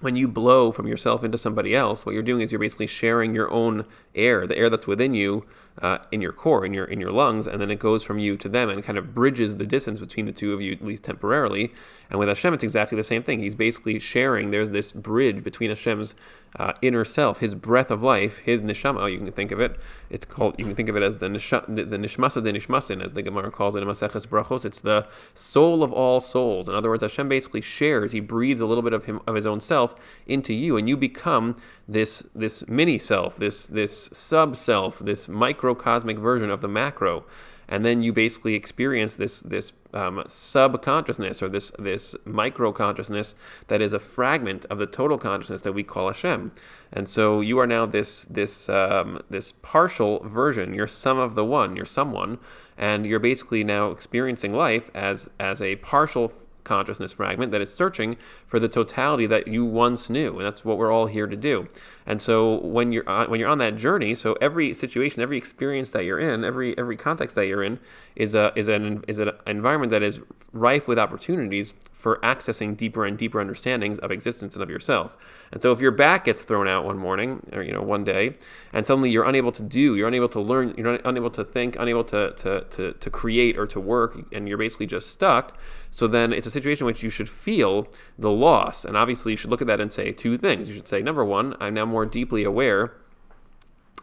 when 0.00 0.16
you 0.16 0.28
blow 0.28 0.70
from 0.70 0.86
yourself 0.86 1.24
into 1.24 1.38
somebody 1.38 1.74
else, 1.74 2.06
what 2.06 2.12
you're 2.12 2.22
doing 2.22 2.40
is 2.40 2.52
you're 2.52 2.60
basically 2.60 2.86
sharing 2.86 3.34
your 3.34 3.50
own 3.50 3.84
air, 4.14 4.46
the 4.46 4.56
air 4.56 4.70
that's 4.70 4.86
within 4.86 5.14
you, 5.14 5.44
uh, 5.82 5.98
in 6.10 6.20
your 6.20 6.32
core, 6.32 6.64
in 6.64 6.74
your 6.74 6.84
in 6.84 7.00
your 7.00 7.12
lungs, 7.12 7.46
and 7.46 7.60
then 7.60 7.70
it 7.70 7.78
goes 7.78 8.02
from 8.02 8.18
you 8.18 8.36
to 8.36 8.48
them 8.48 8.68
and 8.68 8.82
kind 8.82 8.98
of 8.98 9.14
bridges 9.14 9.56
the 9.56 9.66
distance 9.66 10.00
between 10.00 10.26
the 10.26 10.32
two 10.32 10.52
of 10.52 10.60
you, 10.60 10.72
at 10.72 10.84
least 10.84 11.04
temporarily. 11.04 11.72
And 12.10 12.18
with 12.18 12.28
Hashem, 12.28 12.54
it's 12.54 12.64
exactly 12.64 12.96
the 12.96 13.04
same 13.04 13.22
thing. 13.22 13.40
He's 13.40 13.54
basically 13.54 13.98
sharing. 13.98 14.50
There's 14.50 14.70
this 14.70 14.92
bridge 14.92 15.44
between 15.44 15.68
Hashem's 15.68 16.14
uh, 16.56 16.72
inner 16.80 17.04
self, 17.04 17.40
his 17.40 17.54
breath 17.54 17.90
of 17.90 18.02
life, 18.02 18.38
his 18.38 18.62
neshama. 18.62 19.12
You 19.12 19.18
can 19.18 19.32
think 19.32 19.52
of 19.52 19.60
it. 19.60 19.78
It's 20.08 20.24
called. 20.24 20.58
You 20.58 20.64
can 20.64 20.74
think 20.74 20.88
of 20.88 20.96
it 20.96 21.02
as 21.02 21.18
the 21.18 21.28
nisha, 21.28 21.64
the, 21.68 21.84
the 21.84 21.98
nishmasa 21.98 22.42
de 22.42 22.52
nishmasin, 22.52 23.04
as 23.04 23.12
the 23.12 23.22
Gemara 23.22 23.50
calls 23.50 23.74
it 23.76 23.82
in 23.82 23.88
Maseches 23.88 24.26
Brachos. 24.26 24.64
It's 24.64 24.80
the 24.80 25.06
soul 25.34 25.82
of 25.82 25.92
all 25.92 26.20
souls. 26.20 26.68
In 26.68 26.74
other 26.74 26.88
words, 26.88 27.02
Hashem 27.02 27.28
basically 27.28 27.60
shares. 27.60 28.12
He 28.12 28.20
breathes 28.20 28.60
a 28.60 28.66
little 28.66 28.82
bit 28.82 28.94
of 28.94 29.04
him 29.04 29.20
of 29.26 29.34
his 29.34 29.46
own 29.46 29.60
self 29.60 29.94
into 30.26 30.54
you, 30.54 30.76
and 30.76 30.88
you 30.88 30.96
become 30.96 31.56
this 31.86 32.22
this 32.34 32.66
mini 32.68 32.98
self, 32.98 33.36
this 33.36 33.66
this 33.66 34.08
sub 34.12 34.56
self, 34.56 34.98
this 34.98 35.28
microcosmic 35.68 36.18
version 36.18 36.50
of 36.50 36.60
the 36.60 36.68
macro 36.68 37.24
and 37.68 37.84
then 37.84 38.02
you 38.02 38.12
basically 38.12 38.54
experience 38.54 39.16
this 39.16 39.40
this 39.40 39.74
um, 39.92 40.24
subconsciousness 40.26 41.42
or 41.42 41.48
this 41.48 41.70
this 41.78 42.16
micro 42.24 42.72
consciousness 42.72 43.34
that 43.66 43.82
is 43.82 43.92
a 43.92 43.98
fragment 43.98 44.64
of 44.66 44.78
the 44.78 44.86
total 44.86 45.18
consciousness 45.18 45.62
that 45.62 45.72
we 45.72 45.82
call 45.82 46.06
Hashem. 46.06 46.52
And 46.92 47.06
so 47.06 47.40
you 47.40 47.58
are 47.58 47.66
now 47.66 47.84
this 47.84 48.24
this 48.24 48.68
um, 48.70 49.20
this 49.28 49.52
partial 49.52 50.20
version. 50.20 50.72
You're 50.72 50.86
some 50.86 51.18
of 51.18 51.34
the 51.34 51.44
one. 51.44 51.76
You're 51.76 51.84
someone, 51.84 52.38
and 52.78 53.04
you're 53.04 53.18
basically 53.18 53.64
now 53.64 53.90
experiencing 53.90 54.54
life 54.54 54.90
as 54.94 55.28
as 55.38 55.60
a 55.60 55.76
partial 55.76 56.32
consciousness 56.64 57.12
fragment 57.12 57.50
that 57.52 57.60
is 57.60 57.72
searching 57.72 58.16
for 58.48 58.58
the 58.58 58.68
totality 58.68 59.26
that 59.26 59.46
you 59.46 59.64
once 59.64 60.08
knew, 60.08 60.38
and 60.38 60.46
that's 60.46 60.64
what 60.64 60.78
we're 60.78 60.90
all 60.90 61.06
here 61.06 61.26
to 61.26 61.36
do. 61.36 61.68
And 62.06 62.22
so 62.22 62.60
when 62.60 62.90
you're 62.90 63.06
on, 63.06 63.30
when 63.30 63.38
you're 63.38 63.50
on 63.50 63.58
that 63.58 63.76
journey, 63.76 64.14
so 64.14 64.32
every 64.40 64.72
situation, 64.72 65.20
every 65.20 65.36
experience 65.36 65.90
that 65.90 66.06
you're 66.06 66.18
in, 66.18 66.42
every 66.42 66.76
every 66.78 66.96
context 66.96 67.36
that 67.36 67.46
you're 67.46 67.62
in, 67.62 67.78
is 68.16 68.34
a 68.34 68.50
is 68.56 68.66
an 68.66 69.04
is 69.06 69.18
an 69.18 69.32
environment 69.46 69.90
that 69.90 70.02
is 70.02 70.22
rife 70.52 70.88
with 70.88 70.98
opportunities 70.98 71.74
for 71.92 72.18
accessing 72.20 72.74
deeper 72.74 73.04
and 73.04 73.18
deeper 73.18 73.40
understandings 73.40 73.98
of 73.98 74.10
existence 74.10 74.54
and 74.54 74.62
of 74.62 74.70
yourself. 74.70 75.16
And 75.52 75.60
so 75.60 75.70
if 75.72 75.80
your 75.80 75.90
back 75.90 76.24
gets 76.24 76.42
thrown 76.42 76.66
out 76.66 76.86
one 76.86 76.96
morning 76.96 77.46
or 77.52 77.62
you 77.62 77.72
know 77.72 77.82
one 77.82 78.04
day, 78.04 78.38
and 78.72 78.86
suddenly 78.86 79.10
you're 79.10 79.24
unable 79.28 79.52
to 79.52 79.62
do, 79.62 79.94
you're 79.94 80.08
unable 80.08 80.30
to 80.30 80.40
learn, 80.40 80.74
you're 80.78 80.94
unable 81.04 81.30
to 81.30 81.44
think, 81.44 81.76
unable 81.78 82.04
to 82.04 82.32
to 82.32 82.62
to, 82.70 82.92
to 82.94 83.10
create 83.10 83.58
or 83.58 83.66
to 83.66 83.78
work, 83.78 84.18
and 84.32 84.48
you're 84.48 84.56
basically 84.56 84.86
just 84.86 85.10
stuck. 85.10 85.58
So 85.90 86.06
then 86.06 86.32
it's 86.32 86.46
a 86.46 86.50
situation 86.50 86.84
in 86.84 86.86
which 86.86 87.02
you 87.02 87.10
should 87.10 87.28
feel 87.28 87.88
the 88.18 88.30
loss. 88.38 88.84
And 88.84 88.96
obviously 88.96 89.32
you 89.32 89.36
should 89.36 89.50
look 89.50 89.60
at 89.60 89.66
that 89.66 89.80
and 89.80 89.92
say 89.92 90.12
two 90.12 90.38
things. 90.38 90.68
You 90.68 90.74
should 90.74 90.88
say, 90.88 91.02
number 91.02 91.24
one, 91.24 91.56
I'm 91.60 91.74
now 91.74 91.84
more 91.84 92.06
deeply 92.06 92.44
aware 92.44 92.92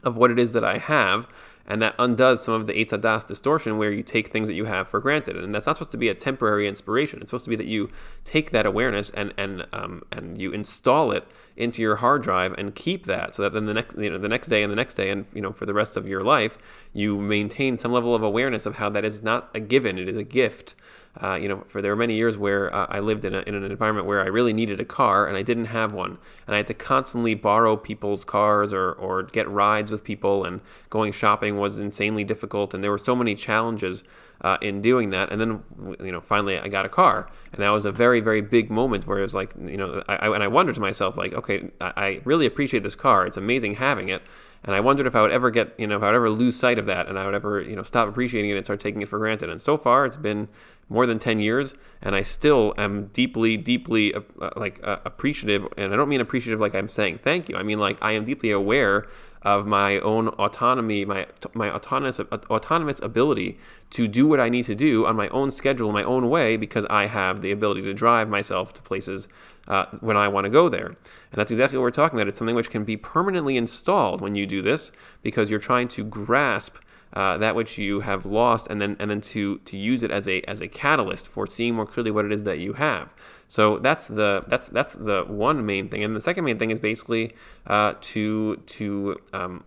of 0.04 0.18
what 0.18 0.32
it 0.32 0.38
is 0.38 0.52
that 0.54 0.64
I 0.64 0.78
have 0.78 1.28
and 1.68 1.82
that 1.82 1.96
undoes 1.98 2.44
some 2.44 2.54
of 2.54 2.68
the 2.68 2.74
Eitz 2.74 2.90
Hadas 2.90 3.26
distortion 3.26 3.78
where 3.78 3.92
you 3.92 4.04
take 4.04 4.28
things 4.28 4.48
that 4.48 4.54
you 4.54 4.66
have 4.66 4.88
for 4.88 5.00
granted. 5.00 5.36
And 5.36 5.54
that's 5.54 5.66
not 5.66 5.78
supposed 5.78 5.92
to 5.92 5.98
be 5.98 6.10
a 6.10 6.14
temporary 6.14 6.68
inspiration. 6.68 7.22
It's 7.22 7.32
supposed 7.32 7.46
to 7.46 7.50
be 7.50 7.56
that 7.56 7.66
you 7.66 7.90
take 8.24 8.52
that 8.52 8.66
awareness 8.66 9.10
and 9.12 9.34
and 9.38 9.66
um, 9.74 10.04
and 10.12 10.40
you 10.40 10.52
install 10.52 11.12
it 11.12 11.26
into 11.58 11.82
your 11.82 11.98
hard 11.98 12.22
drive 12.22 12.54
and 12.54 12.76
keep 12.76 13.06
that, 13.06 13.34
so 13.34 13.44
that 13.44 13.54
then 13.54 13.66
the 13.66 13.74
next 13.74 13.98
you 13.98 14.10
know 14.10 14.20
the 14.20 14.30
next 14.30 14.48
day 14.48 14.62
and 14.62 14.72
the 14.72 14.76
next 14.76 14.94
day 14.94 15.10
and 15.10 15.26
you 15.34 15.42
know 15.42 15.52
for 15.52 15.66
the 15.66 15.74
rest 15.74 15.98
of 15.98 16.08
your 16.08 16.22
life 16.22 16.58
you 16.94 17.20
maintain 17.20 17.78
some 17.78 17.92
level 17.92 18.14
of 18.14 18.22
awareness 18.22 18.66
of 18.66 18.76
how 18.76 18.90
that 18.90 19.04
is 19.04 19.24
not 19.24 19.50
a 19.56 19.60
given; 19.60 19.98
it 19.98 20.08
is 20.08 20.18
a 20.18 20.24
gift. 20.24 20.76
Uh, 21.22 21.36
you 21.36 21.48
know, 21.48 21.62
for 21.68 21.82
there 21.82 21.92
were 21.92 21.96
many 21.96 22.16
years 22.16 22.38
where 22.38 22.74
uh, 22.76 22.88
I 22.90 23.00
lived 23.00 23.24
in, 23.24 23.34
a, 23.34 23.40
in 23.42 23.56
an 23.56 23.64
environment 23.64 24.06
where 24.06 24.22
I 24.22 24.26
really 24.26 24.52
needed 24.52 24.80
a 24.82 24.86
car 24.86 25.28
and 25.28 25.38
I 25.38 25.44
didn't 25.44 25.66
have 25.66 25.94
one, 25.94 26.18
and 26.46 26.54
I 26.56 26.58
had 26.58 26.68
to 26.68 26.74
constantly 26.74 27.36
borrow 27.36 27.78
people's 27.78 28.26
cars 28.26 28.74
or 28.74 28.92
or 28.92 29.24
get 29.24 29.50
rides 29.50 29.92
with 29.92 30.04
people, 30.04 30.44
and 30.44 30.62
going 30.90 31.14
shopping 31.14 31.58
was 31.58 31.80
insanely 31.80 32.24
difficult, 32.24 32.74
and 32.74 32.84
there 32.84 32.92
were 32.92 32.98
so 32.98 33.16
many 33.16 33.34
challenges 33.36 34.04
uh, 34.42 34.58
in 34.62 34.82
doing 34.82 35.10
that. 35.12 35.32
And 35.32 35.40
then, 35.40 35.64
you 36.00 36.12
know, 36.12 36.22
finally 36.22 36.60
I 36.60 36.68
got 36.68 36.86
a 36.86 36.90
car, 36.90 37.30
and 37.54 37.62
that 37.62 37.70
was 37.70 37.86
a 37.86 37.92
very, 37.92 38.20
very 38.20 38.42
big 38.42 38.70
moment 38.70 39.08
where 39.08 39.20
it 39.20 39.24
was 39.24 39.36
like, 39.36 39.54
you 39.58 39.78
know, 39.78 40.04
I, 40.08 40.16
I 40.16 40.36
and 40.36 40.44
I 40.44 40.48
wondered 40.48 40.76
to 40.76 40.82
myself, 40.82 41.18
like, 41.18 41.34
okay, 41.34 41.70
I, 41.80 41.94
I 41.96 42.22
really 42.26 42.46
appreciate 42.46 42.84
this 42.84 42.96
car. 42.96 43.26
It's 43.26 43.38
amazing 43.38 43.76
having 43.76 44.10
it. 44.10 44.22
And 44.66 44.76
I 44.76 44.80
wondered 44.80 45.06
if 45.06 45.16
I 45.16 45.22
would 45.22 45.32
ever 45.32 45.52
get, 45.52 45.76
you 45.78 45.86
know, 45.86 45.96
if 45.96 46.04
I 46.04 46.08
would 46.08 46.16
ever 46.16 46.30
lose 46.30 46.56
sight 46.56 46.80
of 46.80 46.88
that 46.88 47.08
and 47.08 47.20
I 47.20 47.26
would 47.26 47.36
ever, 47.36 47.62
you 47.62 47.76
know, 47.76 47.84
stop 47.84 48.10
appreciating 48.10 48.50
it 48.50 48.56
and 48.56 48.66
start 48.66 48.80
taking 48.80 49.02
it 49.04 49.08
for 49.08 49.20
granted. 49.20 49.48
And 49.50 49.62
so 49.62 49.78
far, 49.78 50.06
it's 50.06 50.18
been 50.18 50.48
more 50.90 51.06
than 51.06 51.20
10 51.20 51.40
years, 51.40 51.76
and 52.02 52.16
I 52.16 52.24
still 52.24 52.74
am 52.78 53.08
deeply, 53.08 53.58
deeply 53.58 54.14
uh, 54.14 54.22
uh 54.42 54.50
like 54.56 54.80
uh, 54.84 54.98
appreciative. 55.06 55.68
And 55.78 55.94
I 55.94 55.96
don't 55.96 56.10
mean 56.10 56.20
appreciative 56.20 56.60
like 56.60 56.74
I'm 56.74 56.88
saying 56.88 57.20
thank 57.20 57.48
you. 57.48 57.56
I 57.56 57.64
mean 57.64 57.78
like 57.78 57.98
I 58.02 58.14
am 58.14 58.26
deeply 58.26 58.50
aware 58.52 59.08
of 59.46 59.68
my 59.68 60.00
own 60.00 60.28
autonomy, 60.30 61.06
my 61.06 61.28
my 61.54 61.70
autonomous 61.72 62.20
autonomous 62.20 63.00
ability 63.02 63.60
to 63.92 64.08
do 64.08 64.28
what 64.28 64.40
I 64.40 64.50
need 64.50 64.66
to 64.66 64.76
do 64.76 65.06
on 65.06 65.16
my 65.16 65.30
own 65.30 65.52
schedule, 65.52 65.92
my 65.92 66.04
own 66.04 66.30
way, 66.30 66.58
because 66.58 66.86
I 66.90 67.06
have 67.06 67.42
the 67.42 67.52
ability 67.52 67.84
to 67.84 67.94
drive 67.94 68.28
myself 68.28 68.74
to 68.74 68.82
places 68.82 69.28
uh, 69.68 69.86
when 70.02 70.18
I 70.18 70.28
want 70.28 70.46
to 70.46 70.50
go 70.50 70.68
there. 70.68 70.88
And 70.88 70.98
that's 71.34 71.52
exactly 71.52 71.78
what 71.78 71.84
we're 71.84 71.92
talking 71.92 72.18
about. 72.18 72.28
It's 72.28 72.40
something 72.40 72.56
which 72.56 72.72
can 72.72 72.84
be 72.84 72.98
permanently 72.98 73.56
installed 73.56 74.20
when 74.20 74.34
you 74.34 74.48
do 74.48 74.64
this, 74.64 74.92
because 75.22 75.52
you're 75.52 75.60
trying 75.60 75.90
to 75.90 76.04
grasp 76.04 76.78
uh, 77.14 77.38
that 77.38 77.56
which 77.56 77.78
you 77.78 78.00
have 78.02 78.26
lost, 78.26 78.68
and 78.68 78.82
then 78.82 78.98
and 79.00 79.12
then 79.12 79.22
to 79.22 79.60
to 79.60 79.78
use 79.78 80.02
it 80.02 80.10
as 80.10 80.28
a 80.28 80.42
as 80.50 80.60
a 80.60 80.68
catalyst 80.68 81.28
for 81.28 81.46
seeing 81.46 81.76
more 81.76 81.86
clearly 81.86 82.12
what 82.12 82.26
it 82.26 82.32
is 82.32 82.44
that 82.44 82.58
you 82.58 82.74
have. 82.74 83.14
So 83.48 83.78
that's 83.80 84.08
the 84.08 84.44
that's 84.48 84.68
that's 84.70 84.94
the 84.94 85.24
one 85.28 85.66
main 85.66 85.90
thing, 85.90 86.04
and 86.04 86.16
the 86.16 86.22
second 86.22 86.46
main 86.46 86.58
thing 86.58 86.72
is 86.72 86.80
basically 86.80 87.36
uh, 87.68 87.94
to 88.02 88.58
to 88.58 89.22
um, 89.34 89.64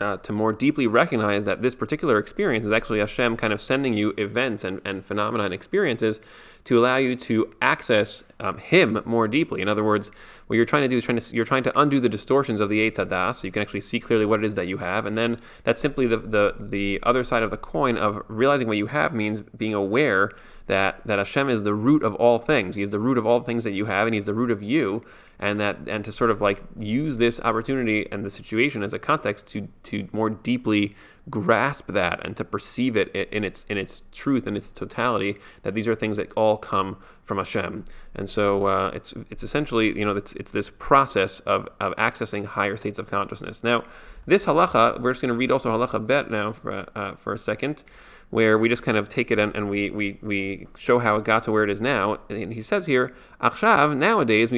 uh, 0.00 0.16
to 0.18 0.32
more 0.32 0.52
deeply 0.52 0.86
recognize 0.86 1.44
that 1.44 1.62
this 1.62 1.74
particular 1.74 2.18
experience 2.18 2.64
is 2.66 2.72
actually 2.72 3.00
Hashem 3.00 3.36
kind 3.36 3.52
of 3.52 3.60
sending 3.60 3.94
you 3.94 4.14
events 4.16 4.64
and, 4.64 4.80
and 4.84 5.04
phenomena 5.04 5.44
and 5.44 5.54
experiences 5.54 6.20
to 6.64 6.78
allow 6.78 6.96
you 6.96 7.16
to 7.16 7.52
access 7.62 8.24
um, 8.38 8.58
Him 8.58 9.00
more 9.04 9.28
deeply. 9.28 9.60
In 9.62 9.68
other 9.68 9.84
words, 9.84 10.10
what 10.46 10.56
you're 10.56 10.64
trying 10.64 10.82
to 10.82 10.88
do 10.88 10.96
is 10.96 11.04
trying 11.04 11.18
to, 11.18 11.34
you're 11.34 11.44
trying 11.44 11.62
to 11.62 11.78
undo 11.78 12.00
the 12.00 12.08
distortions 12.08 12.60
of 12.60 12.68
the 12.68 12.90
Eitz 12.90 12.96
Hadas, 12.96 13.36
so 13.36 13.46
you 13.46 13.52
can 13.52 13.62
actually 13.62 13.80
see 13.80 14.00
clearly 14.00 14.26
what 14.26 14.40
it 14.40 14.46
is 14.46 14.54
that 14.54 14.66
you 14.66 14.78
have, 14.78 15.06
and 15.06 15.16
then 15.16 15.38
that's 15.64 15.80
simply 15.80 16.06
the, 16.06 16.16
the 16.16 16.54
the 16.58 17.00
other 17.02 17.22
side 17.22 17.42
of 17.42 17.50
the 17.50 17.56
coin 17.56 17.96
of 17.96 18.22
realizing 18.28 18.66
what 18.66 18.76
you 18.76 18.86
have 18.86 19.14
means 19.14 19.42
being 19.56 19.74
aware 19.74 20.30
that 20.70 21.04
that 21.04 21.18
Hashem 21.18 21.50
is 21.50 21.64
the 21.64 21.74
root 21.74 22.04
of 22.04 22.14
all 22.14 22.38
things. 22.38 22.76
He 22.76 22.82
is 22.82 22.90
the 22.90 23.00
root 23.00 23.18
of 23.18 23.26
all 23.26 23.40
things 23.40 23.64
that 23.64 23.72
you 23.72 23.86
have, 23.86 24.06
and 24.06 24.14
He's 24.14 24.24
the 24.24 24.34
root 24.34 24.52
of 24.52 24.62
you. 24.62 25.04
And 25.40 25.58
that 25.58 25.78
and 25.88 26.04
to 26.04 26.12
sort 26.12 26.30
of 26.30 26.40
like 26.40 26.62
use 26.78 27.18
this 27.18 27.40
opportunity 27.40 28.06
and 28.12 28.24
the 28.24 28.30
situation 28.30 28.84
as 28.84 28.92
a 28.92 28.98
context 28.98 29.48
to 29.48 29.68
to 29.84 30.08
more 30.12 30.30
deeply 30.30 30.94
grasp 31.28 31.88
that 31.88 32.24
and 32.24 32.36
to 32.36 32.44
perceive 32.44 32.96
it 32.96 33.08
in 33.08 33.42
its 33.42 33.64
in 33.68 33.78
its 33.78 34.02
truth 34.12 34.46
and 34.46 34.56
its 34.56 34.70
totality. 34.70 35.38
That 35.62 35.74
these 35.74 35.88
are 35.88 35.96
things 35.96 36.18
that 36.18 36.30
all 36.36 36.56
come 36.56 36.98
from 37.24 37.38
Hashem. 37.38 37.84
And 38.14 38.28
so 38.28 38.66
uh, 38.66 38.92
it's 38.94 39.12
it's 39.28 39.42
essentially 39.42 39.98
you 39.98 40.04
know 40.04 40.14
it's, 40.14 40.34
it's 40.34 40.52
this 40.52 40.70
process 40.70 41.40
of 41.40 41.68
of 41.80 41.96
accessing 41.96 42.44
higher 42.44 42.76
states 42.76 43.00
of 43.00 43.10
consciousness. 43.10 43.64
Now 43.64 43.82
this 44.24 44.46
halacha 44.46 45.00
we're 45.00 45.10
just 45.10 45.22
going 45.22 45.34
to 45.34 45.38
read 45.38 45.50
also 45.50 45.70
halacha 45.76 46.06
bet 46.06 46.30
now 46.30 46.52
for 46.52 46.86
uh, 46.94 47.16
for 47.16 47.32
a 47.32 47.38
second 47.38 47.82
where 48.30 48.56
we 48.56 48.68
just 48.68 48.82
kind 48.82 48.96
of 48.96 49.08
take 49.08 49.30
it 49.30 49.38
and, 49.38 49.54
and, 49.54 49.68
we, 49.68 49.90
we, 49.90 50.18
we 50.22 50.66
show 50.78 51.00
how 51.00 51.16
it 51.16 51.24
got 51.24 51.42
to 51.42 51.52
where 51.52 51.64
it 51.64 51.70
is 51.70 51.80
now. 51.80 52.18
And 52.28 52.52
he 52.52 52.62
says 52.62 52.86
here, 52.86 53.14
Achshav, 53.40 53.96
nowadays, 53.96 54.52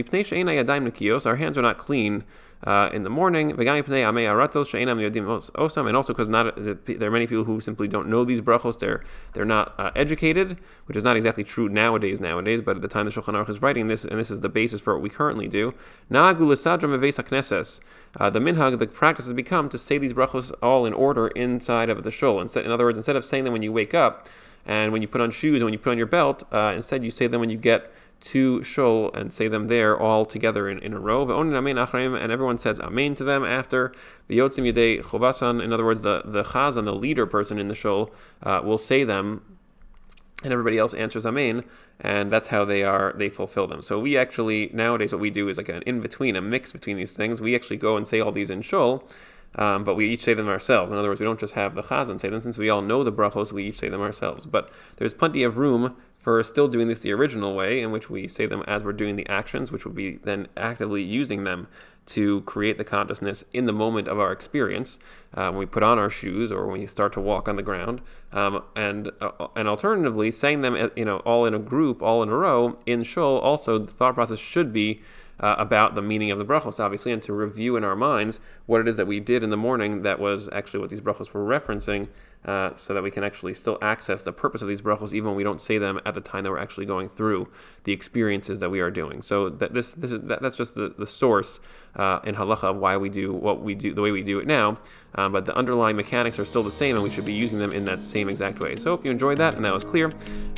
our 1.27 1.37
hands 1.37 1.57
are 1.57 1.63
not 1.63 1.79
clean 1.79 2.25
uh, 2.64 2.90
in 2.92 3.03
the 3.03 3.11
morning, 3.11 3.51
and 3.51 3.59
also 5.96 6.12
because 6.12 6.29
not 6.29 6.57
there 6.57 7.09
are 7.09 7.11
many 7.11 7.27
people 7.27 7.44
who 7.44 7.61
simply 7.61 7.88
don't 7.88 8.09
know 8.09 8.25
these 8.25 8.40
brachos. 8.40 8.79
They're 8.79 9.03
they're 9.33 9.44
not 9.44 9.75
uh, 9.79 9.90
educated, 9.96 10.59
which 10.87 10.96
is 10.96 11.05
not 11.05 11.16
exactly 11.16 11.44
true 11.44 11.68
nowadays. 11.68 12.20
Nowadays, 12.20 12.61
but 12.61 12.77
at 12.77 12.83
the 12.83 12.88
time 12.88 13.07
the 13.07 13.12
Shulchan 13.12 13.35
Aruch 13.35 13.48
is 13.48 13.62
writing 13.62 13.88
this, 13.88 14.05
and 14.05 14.18
this 14.18 14.31
is 14.31 14.40
the 14.40 14.48
basis 14.48 14.81
for 14.81 14.94
what 14.94 15.03
we 15.03 15.09
currently 15.09 15.48
do. 15.48 15.75
Uh, 18.14 18.29
the 18.31 18.40
minhag, 18.40 18.79
the 18.79 18.87
practice 18.87 19.25
has 19.25 19.33
become 19.33 19.68
to 19.68 19.79
say 19.79 19.98
these 19.98 20.12
brachos 20.12 20.53
all 20.62 20.87
in 20.87 20.92
order 20.92 21.29
inside 21.29 21.88
of 21.90 22.03
the 22.05 22.11
shul. 22.11 22.40
In 22.40 22.70
other 22.70 22.85
words, 22.85 22.98
instead 22.98 23.16
of 23.16 23.25
saying 23.25 23.44
them 23.44 23.53
when 23.53 23.62
you 23.62 23.72
wake 23.72 23.94
up, 23.94 24.29
And 24.64 24.92
when 24.92 25.03
you 25.03 25.09
put 25.09 25.20
on 25.20 25.31
shoes 25.31 25.57
and 25.57 25.64
when 25.64 25.72
you 25.72 25.79
put 25.79 25.90
on 25.90 25.98
your 25.98 26.07
belt, 26.07 26.44
uh, 26.53 26.72
instead 26.75 27.03
you 27.03 27.11
say 27.11 27.27
them 27.27 27.40
when 27.40 27.51
you 27.51 27.57
get 27.57 27.92
to 28.23 28.63
shul 28.63 29.11
and 29.15 29.33
say 29.33 29.49
them 29.49 29.67
there 29.67 29.99
all 29.99 30.25
together 30.25 30.69
in, 30.69 30.79
in 30.79 30.93
a 30.95 31.01
row. 31.01 31.23
And 31.23 32.33
everyone 32.33 32.59
says 32.59 32.81
amen 32.81 33.15
to 33.17 33.25
them 33.25 33.45
after. 33.45 33.93
The 34.29 34.39
yotzim 34.39 34.73
yedei 34.73 35.03
chovasan, 35.03 35.63
in 35.63 35.73
other 35.73 35.85
words, 35.85 36.03
the, 36.03 36.23
the 36.25 36.43
chazan, 36.43 36.85
the 36.85 36.95
leader 36.95 37.27
person 37.27 37.59
in 37.59 37.69
the 37.69 37.75
shul, 37.75 38.11
uh, 38.43 38.61
will 38.65 38.79
say 38.79 39.05
them 39.05 39.59
and 40.45 40.53
everybody 40.53 40.77
else 40.77 40.93
answers 40.95 41.25
amen 41.25 41.63
and 42.01 42.33
that's 42.33 42.49
how 42.49 42.65
they 42.65 42.83
are 42.83 43.13
they 43.17 43.29
fulfill 43.29 43.69
them 43.69 43.81
so 43.81 44.01
we 44.01 44.17
actually 44.17 44.69
nowadays 44.73 45.13
what 45.13 45.21
we 45.21 45.31
do 45.31 45.49
is 45.49 45.57
like 45.57 45.69
an 45.69 45.83
in 45.83 46.01
between 46.01 46.35
a 46.35 46.41
mix 46.41 46.73
between 46.73 46.97
these 46.97 47.13
things 47.13 47.41
we 47.41 47.55
actually 47.55 47.77
go 47.77 47.97
and 47.97 48.09
say 48.09 48.19
all 48.19 48.33
these 48.33 48.51
in 48.51 48.61
shul 48.61 49.09
um, 49.55 49.85
but 49.85 49.95
we 49.95 50.09
each 50.09 50.23
say 50.23 50.35
them 50.35 50.49
ourselves. 50.49 50.93
In 50.93 50.99
other 50.99 51.09
words, 51.09 51.21
we 51.21 51.27
don't 51.27 51.41
just 51.41 51.55
have 51.55 51.75
the 51.75 51.83
chazan 51.83 52.19
say 52.19 52.29
them. 52.29 52.41
Since 52.41 52.57
we 52.57 52.71
all 52.71 52.83
know 52.83 53.05
the 53.05 53.13
brachos, 53.13 53.53
we 53.53 53.65
each 53.65 53.79
say 53.79 53.89
them 53.89 54.01
ourselves. 54.01 54.47
But 54.47 54.71
there's 54.97 55.13
plenty 55.13 55.43
of 55.43 55.59
room 55.59 55.97
for 56.23 56.41
still 56.45 56.69
doing 56.69 56.87
this 56.87 57.01
the 57.01 57.13
original 57.13 57.53
way, 57.57 57.83
in 57.83 57.91
which 57.91 58.09
we 58.09 58.29
say 58.29 58.47
them 58.47 58.63
as 58.69 58.85
we're 58.85 58.93
doing 58.93 59.17
the 59.17 59.29
actions, 59.29 59.73
which 59.73 59.85
would 59.85 59.97
be 59.97 60.19
then 60.23 60.47
actively 60.57 61.03
using 61.03 61.43
them 61.43 61.67
to 62.07 62.43
create 62.43 62.79
the 62.79 62.85
consciousness 62.85 63.45
in 63.53 63.67
the 63.67 63.73
moment 63.73 64.07
of 64.07 64.21
our 64.21 64.31
experience 64.31 65.01
uh, 65.35 65.49
when 65.51 65.59
we 65.59 65.67
put 65.67 65.83
on 65.83 65.99
our 65.99 66.11
shoes 66.11 66.53
or 66.53 66.67
when 66.67 66.81
we 66.81 66.87
start 66.87 67.13
to 67.13 67.21
walk 67.21 67.49
on 67.49 67.57
the 67.57 67.63
ground, 67.63 68.01
um, 68.33 68.63
and 68.77 69.11
uh, 69.21 69.49
and 69.57 69.67
alternatively 69.67 70.31
saying 70.31 70.63
them 70.63 70.75
uh, 70.77 70.89
you 70.95 71.05
know 71.05 71.19
all 71.19 71.45
in 71.45 71.55
a 71.55 71.59
group, 71.59 72.01
all 72.01 72.23
in 72.23 72.29
a 72.29 72.37
row 72.37 72.77
in 72.87 73.03
shul. 73.03 73.39
Also, 73.39 73.79
the 73.79 73.91
thought 73.91 74.15
process 74.15 74.39
should 74.39 74.73
be 74.73 75.01
uh, 75.41 75.57
about 75.59 75.97
the 75.97 76.03
meaning 76.03 76.31
of 76.31 76.39
the 76.39 76.45
brachos, 76.45 76.79
obviously, 76.79 77.11
and 77.11 77.23
to 77.23 77.33
review 77.33 77.77
in 77.77 77.83
our 77.83 77.97
minds 77.97 78.39
what 78.67 78.81
it 78.81 78.87
is 78.87 78.97
that 78.97 79.07
we 79.07 79.19
did 79.19 79.43
in 79.43 79.51
the 79.51 79.57
morning 79.57 80.03
that 80.03 80.21
was 80.21 80.49
actually 80.53 80.79
what 80.79 80.91
these 80.91 81.01
brachos 81.01 81.35
were 81.35 81.45
referencing, 81.45 82.09
uh, 82.45 82.75
so 82.75 82.93
that 82.93 83.03
we 83.03 83.11
can 83.11 83.23
actually 83.23 83.55
still 83.55 83.79
access 83.81 84.23
the 84.23 84.33
purpose 84.33 84.63
of 84.63 84.69
these 84.69 84.83
brachos 84.83 85.13
even 85.13 85.29
when 85.29 85.37
we 85.37 85.45
don't 85.45 85.61
say 85.61 85.79
them 85.79 86.01
at 86.05 86.15
the 86.15 86.21
time 86.21 86.45
that 86.45 86.51
we're 86.51 86.59
actually 86.59 86.87
going 86.87 87.09
through 87.09 87.49
the 87.85 87.93
experiences 87.93 88.61
that 88.61 88.71
we 88.71 88.81
are 88.81 88.91
doing. 88.91 89.23
So 89.23 89.49
that 89.49 89.73
this, 89.75 89.93
this 89.93 90.11
is, 90.11 90.21
that, 90.23 90.43
that's 90.43 90.57
just 90.57 90.75
the, 90.75 90.95
the 90.99 91.07
source 91.07 91.61
uh, 91.95 92.21
in 92.25 92.35
halacha 92.35 92.65
of 92.65 92.77
why 92.77 92.97
we 92.97 93.09
do 93.09 93.33
what 93.33 93.63
we 93.63 93.75
do 93.75 93.93
the 93.95 94.01
way 94.01 94.11
we 94.11 94.23
do 94.23 94.39
it 94.39 94.47
now. 94.47 94.77
Um, 95.15 95.33
but 95.33 95.45
the 95.45 95.55
underlying 95.55 95.97
mechanics 95.97 96.39
are 96.39 96.45
still 96.45 96.63
the 96.63 96.71
same, 96.71 96.95
and 96.95 97.05
we 97.05 97.11
should 97.11 97.27
be 97.27 97.35
using 97.35 97.59
them 97.59 97.71
in 97.71 97.85
that 97.85 98.03
same 98.03 98.31
exact 98.31 98.61
way. 98.61 98.77
So, 98.77 98.93
hope 98.93 99.05
you 99.05 99.11
enjoyed 99.11 99.37
that 99.39 99.57
and 99.57 99.65
that 99.65 99.75
was 99.75 99.85
clear. 99.85 100.11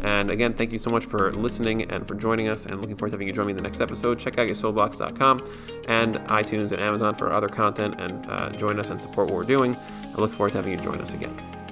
And 0.05 0.31
again, 0.31 0.55
thank 0.55 0.70
you 0.70 0.79
so 0.79 0.90
much 0.90 1.07
for 1.07 1.33
listening 1.33 1.90
and 1.90 2.07
for 2.07 2.14
joining 2.14 2.49
us, 2.49 2.64
and 2.64 2.81
looking 2.81 2.97
forward 2.97 3.11
to 3.11 3.14
having 3.14 3.27
you 3.27 3.35
join 3.35 3.47
me 3.47 3.51
in 3.51 3.57
the 3.57 3.62
next 3.62 3.81
episode. 3.81 4.18
Check 4.18 4.38
out 4.38 4.47
yesodblocks.com 4.47 5.51
and 5.88 6.16
iTunes 6.16 6.70
and 6.70 6.81
Amazon 6.81 7.14
for 7.14 7.33
other 7.33 7.49
content, 7.49 7.97
and 7.99 8.25
uh, 8.31 8.51
join 8.51 8.79
us 8.79 8.90
and 8.90 9.03
support 9.03 9.27
what 9.27 9.37
we're 9.37 9.44
doing. 9.44 9.77
I 10.16 10.20
look 10.20 10.31
forward 10.31 10.53
to 10.53 10.59
having 10.59 10.73
you 10.73 10.79
join 10.79 11.01
us 11.01 11.14
again. 11.14 11.63